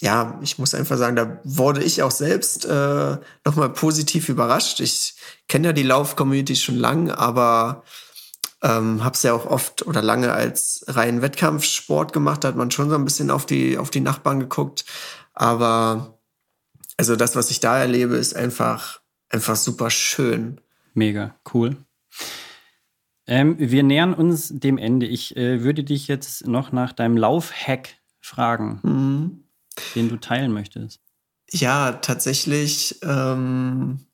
ja, 0.00 0.38
ich 0.42 0.58
muss 0.58 0.74
einfach 0.74 0.96
sagen, 0.96 1.16
da 1.16 1.40
wurde 1.44 1.82
ich 1.82 2.02
auch 2.02 2.10
selbst 2.10 2.64
äh, 2.64 3.18
nochmal 3.44 3.70
positiv 3.70 4.28
überrascht. 4.28 4.80
Ich 4.80 5.14
kenne 5.48 5.68
ja 5.68 5.72
die 5.72 5.82
Lauf-Community 5.82 6.56
schon 6.56 6.76
lang, 6.76 7.10
aber 7.10 7.82
ähm, 8.62 9.04
habe 9.04 9.14
es 9.14 9.22
ja 9.22 9.34
auch 9.34 9.46
oft 9.46 9.86
oder 9.86 10.00
lange 10.00 10.32
als 10.32 10.84
reinen 10.86 11.22
Wettkampfsport 11.22 12.12
gemacht. 12.12 12.44
Da 12.44 12.48
hat 12.48 12.56
man 12.56 12.70
schon 12.70 12.88
so 12.88 12.94
ein 12.94 13.04
bisschen 13.04 13.30
auf 13.30 13.46
die, 13.46 13.78
auf 13.78 13.90
die 13.90 14.00
Nachbarn 14.00 14.40
geguckt. 14.40 14.84
Aber 15.34 16.19
also 17.00 17.16
das, 17.16 17.34
was 17.34 17.50
ich 17.50 17.60
da 17.60 17.78
erlebe, 17.78 18.16
ist 18.16 18.36
einfach, 18.36 19.00
einfach 19.28 19.56
super 19.56 19.90
schön. 19.90 20.60
Mega, 20.94 21.34
cool. 21.54 21.76
Ähm, 23.26 23.56
wir 23.58 23.82
nähern 23.82 24.14
uns 24.14 24.48
dem 24.52 24.78
Ende. 24.78 25.06
Ich 25.06 25.36
äh, 25.36 25.62
würde 25.62 25.82
dich 25.82 26.08
jetzt 26.08 26.46
noch 26.46 26.72
nach 26.72 26.92
deinem 26.92 27.16
Lauf-Hack 27.16 27.90
fragen. 28.20 28.80
Mhm 28.82 29.44
den 29.94 30.08
du 30.08 30.16
teilen 30.16 30.52
möchtest? 30.52 31.00
Ja, 31.50 31.92
tatsächlich 31.92 32.98
ähm, 33.02 34.06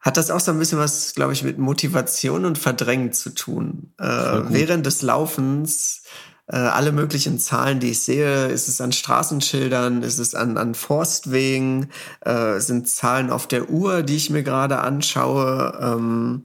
hat 0.00 0.16
das 0.16 0.30
auch 0.30 0.40
so 0.40 0.52
ein 0.52 0.58
bisschen 0.58 0.78
was, 0.78 1.14
glaube 1.14 1.32
ich, 1.32 1.42
mit 1.42 1.58
Motivation 1.58 2.44
und 2.44 2.58
Verdrängen 2.58 3.12
zu 3.12 3.30
tun. 3.30 3.92
Äh, 3.98 4.04
während 4.04 4.86
des 4.86 5.02
Laufens 5.02 6.04
äh, 6.52 6.56
alle 6.56 6.92
möglichen 6.92 7.38
Zahlen, 7.38 7.80
die 7.80 7.90
ich 7.90 8.00
sehe, 8.00 8.48
ist 8.48 8.68
es 8.68 8.80
an 8.80 8.92
Straßenschildern, 8.92 10.02
ist 10.02 10.18
es 10.18 10.34
an, 10.34 10.58
an 10.58 10.74
Forstwegen, 10.74 11.88
äh, 12.20 12.60
sind 12.60 12.88
Zahlen 12.88 13.30
auf 13.30 13.46
der 13.46 13.70
Uhr, 13.70 14.02
die 14.02 14.16
ich 14.16 14.28
mir 14.28 14.42
gerade 14.42 14.78
anschaue, 14.78 15.78
ähm, 15.80 16.42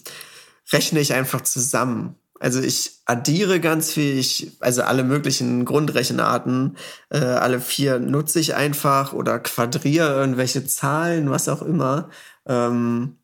rechne 0.72 1.02
ich 1.02 1.14
einfach 1.14 1.42
zusammen. 1.42 2.16
Also 2.40 2.62
ich 2.62 3.02
addiere 3.06 3.60
ganz 3.60 3.92
viel, 3.92 4.18
ich, 4.18 4.56
also 4.62 4.84
alle 4.84 5.04
möglichen 5.04 5.66
Grundrechenarten, 5.66 6.78
äh, 7.10 7.18
alle 7.18 7.60
vier 7.60 8.00
nutze 8.00 8.40
ich 8.40 8.56
einfach 8.56 9.12
oder 9.12 9.40
quadriere 9.40 10.14
irgendwelche 10.14 10.66
Zahlen, 10.66 11.30
was 11.30 11.50
auch 11.50 11.62
immer. 11.62 12.10
Ähm, 12.46 13.18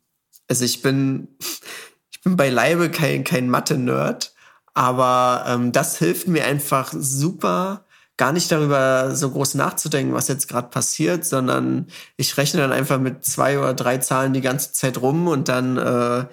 also 0.48 0.64
ich 0.64 0.82
bin, 0.82 1.28
ich 2.12 2.20
bin 2.20 2.36
beileibe 2.36 2.90
kein, 2.90 3.24
kein 3.24 3.48
Mathe-Nerd, 3.48 4.33
aber 4.74 5.44
ähm, 5.48 5.72
das 5.72 5.98
hilft 5.98 6.28
mir 6.28 6.44
einfach 6.44 6.92
super, 6.92 7.84
gar 8.16 8.32
nicht 8.32 8.50
darüber 8.52 9.14
so 9.14 9.30
groß 9.30 9.54
nachzudenken, 9.54 10.14
was 10.14 10.28
jetzt 10.28 10.48
gerade 10.48 10.68
passiert, 10.68 11.24
sondern 11.24 11.86
ich 12.16 12.36
rechne 12.36 12.60
dann 12.60 12.72
einfach 12.72 12.98
mit 12.98 13.24
zwei 13.24 13.58
oder 13.58 13.74
drei 13.74 13.98
Zahlen 13.98 14.32
die 14.32 14.40
ganze 14.40 14.72
Zeit 14.72 15.00
rum 15.00 15.26
und 15.26 15.48
dann 15.48 15.76
äh, 15.76 16.26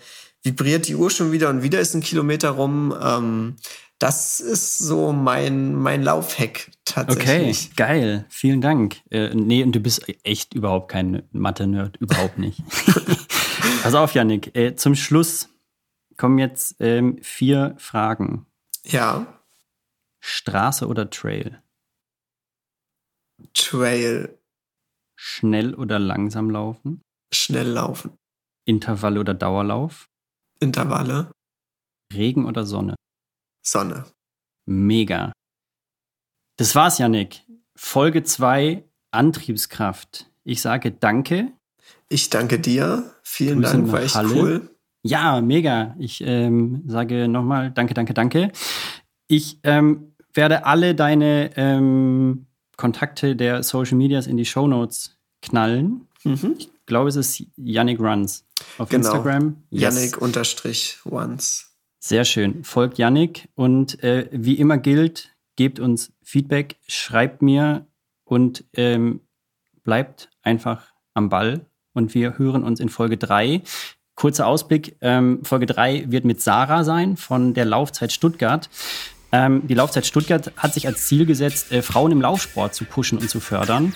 vibriert 0.44 0.88
die 0.88 0.96
Uhr 0.96 1.10
schon 1.10 1.32
wieder 1.32 1.50
und 1.50 1.64
wieder 1.64 1.80
ist 1.80 1.94
ein 1.96 2.02
Kilometer 2.02 2.52
rum. 2.52 2.96
Ähm, 3.02 3.56
das 4.00 4.40
ist 4.40 4.80
so 4.80 5.12
mein, 5.12 5.76
mein 5.76 6.02
Laufhack 6.02 6.72
tatsächlich. 6.86 7.70
Okay, 7.72 7.76
geil. 7.76 8.26
Vielen 8.30 8.60
Dank. 8.60 8.98
Äh, 9.12 9.30
nee, 9.36 9.64
und 9.64 9.74
du 9.74 9.80
bist 9.80 10.04
echt 10.24 10.56
überhaupt 10.56 10.92
kein 10.92 11.22
Mathe-Nerd. 11.32 11.98
Überhaupt 11.98 12.40
nicht. 12.40 12.64
Pass 13.84 13.94
auf, 13.94 14.16
Yannick. 14.16 14.56
Äh, 14.56 14.76
zum 14.76 14.96
Schluss 14.96 15.50
kommen 16.18 16.38
jetzt 16.40 16.76
ähm, 16.80 17.18
vier 17.22 17.76
Fragen. 17.78 18.46
Ja. 18.84 19.42
Straße 20.20 20.88
oder 20.88 21.10
Trail? 21.10 21.62
Trail. 23.54 24.38
Schnell 25.16 25.76
oder 25.76 26.00
langsam 26.00 26.50
laufen? 26.50 27.02
Schnell 27.34 27.68
laufen. 27.70 28.18
Intervall 28.66 29.18
oder 29.18 29.34
Dauerlauf? 29.34 30.08
Intervalle. 30.60 31.32
Regen 32.14 32.46
oder 32.46 32.66
Sonne? 32.66 32.96
Sonne. 33.66 34.06
Mega. 34.66 35.32
Das 36.58 36.76
war's, 36.76 36.98
Janik. 36.98 37.44
Folge 37.76 38.24
2, 38.24 38.84
Antriebskraft. 39.12 40.30
Ich 40.44 40.62
sage 40.62 40.92
danke. 40.92 41.52
Ich 42.10 42.30
danke 42.30 42.60
dir. 42.60 43.16
Vielen 43.24 43.62
Grüße 43.62 43.74
Dank, 43.74 43.92
war 43.92 44.02
echt 44.02 44.16
Halle. 44.16 44.36
cool. 44.36 44.71
Ja, 45.04 45.42
mega. 45.42 45.96
Ich 45.98 46.22
ähm, 46.26 46.84
sage 46.88 47.28
nochmal 47.28 47.72
danke, 47.72 47.94
danke, 47.94 48.14
danke. 48.14 48.52
Ich 49.28 49.60
ähm, 49.64 50.14
werde 50.34 50.66
alle 50.66 50.96
deine 50.96 51.52
ähm, 51.56 52.46
Kontakte 52.78 53.36
der 53.36 53.64
Social 53.64 53.98
Medias 53.98 54.28
in 54.28 54.38
die 54.38 54.46
Show 54.46 54.68
Notes 54.68 55.18
knallen. 55.42 56.08
Mhm. 56.24 56.56
Ich 56.58 56.70
glaube, 56.86 57.10
es 57.10 57.16
ist 57.16 57.44
Yannick 57.56 58.00
Runs 58.00 58.46
auf 58.78 58.90
genau. 58.90 59.08
Instagram. 59.08 59.64
Yes. 59.70 59.96
Yannick 59.96 60.22
unterstrich 60.22 61.00
Runs. 61.06 61.72
Sehr 62.00 62.26
schön. 62.26 62.64
Folgt 62.64 62.98
Yannick 62.98 63.50
und 63.56 64.04
äh, 64.04 64.28
wie 64.32 64.56
immer 64.56 64.78
gilt, 64.78 65.36
gebt 65.56 65.80
uns 65.80 66.12
Feedback, 66.24 66.78
schreibt 66.88 67.42
mir 67.42 67.86
und 68.24 68.66
ähm, 68.74 69.22
bleibt 69.84 70.30
einfach 70.42 70.94
am 71.14 71.30
Ball. 71.30 71.66
Und 71.94 72.14
wir 72.16 72.38
hören 72.38 72.64
uns 72.64 72.80
in 72.80 72.90
Folge 72.90 73.18
3. 73.18 73.62
Kurzer 74.22 74.46
Ausblick, 74.46 74.98
ähm, 75.02 75.40
Folge 75.42 75.66
3 75.66 76.06
wird 76.10 76.26
mit 76.26 76.40
Sarah 76.44 76.84
sein 76.84 77.18
von 77.18 77.56
der 77.56 77.66
Laufzeit 77.66 78.12
Stuttgart. 78.12 78.70
Ähm, 79.32 79.66
die 79.66 79.74
Laufzeit 79.74 80.06
Stuttgart 80.06 80.52
hat 80.58 80.76
sich 80.76 80.86
als 80.86 81.08
Ziel 81.08 81.26
gesetzt, 81.26 81.72
äh, 81.72 81.82
Frauen 81.82 82.12
im 82.12 82.22
Laufsport 82.22 82.76
zu 82.76 82.86
pushen 82.86 83.18
und 83.18 83.32
zu 83.32 83.40
fördern. 83.40 83.96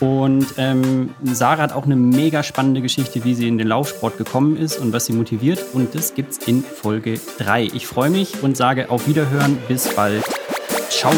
Und 0.00 0.54
ähm, 0.56 1.14
Sarah 1.22 1.62
hat 1.62 1.72
auch 1.72 1.84
eine 1.84 1.94
mega 1.94 2.42
spannende 2.42 2.80
Geschichte, 2.80 3.22
wie 3.22 3.36
sie 3.36 3.46
in 3.46 3.58
den 3.58 3.68
Laufsport 3.68 4.18
gekommen 4.18 4.56
ist 4.56 4.76
und 4.76 4.92
was 4.92 5.06
sie 5.06 5.12
motiviert. 5.12 5.64
Und 5.72 5.94
das 5.94 6.14
gibt's 6.14 6.38
in 6.48 6.64
Folge 6.64 7.20
3. 7.38 7.66
Ich 7.66 7.86
freue 7.86 8.10
mich 8.10 8.42
und 8.42 8.56
sage 8.56 8.90
auf 8.90 9.06
Wiederhören. 9.06 9.56
Bis 9.68 9.94
bald. 9.94 10.24
Ciao. 10.88 11.12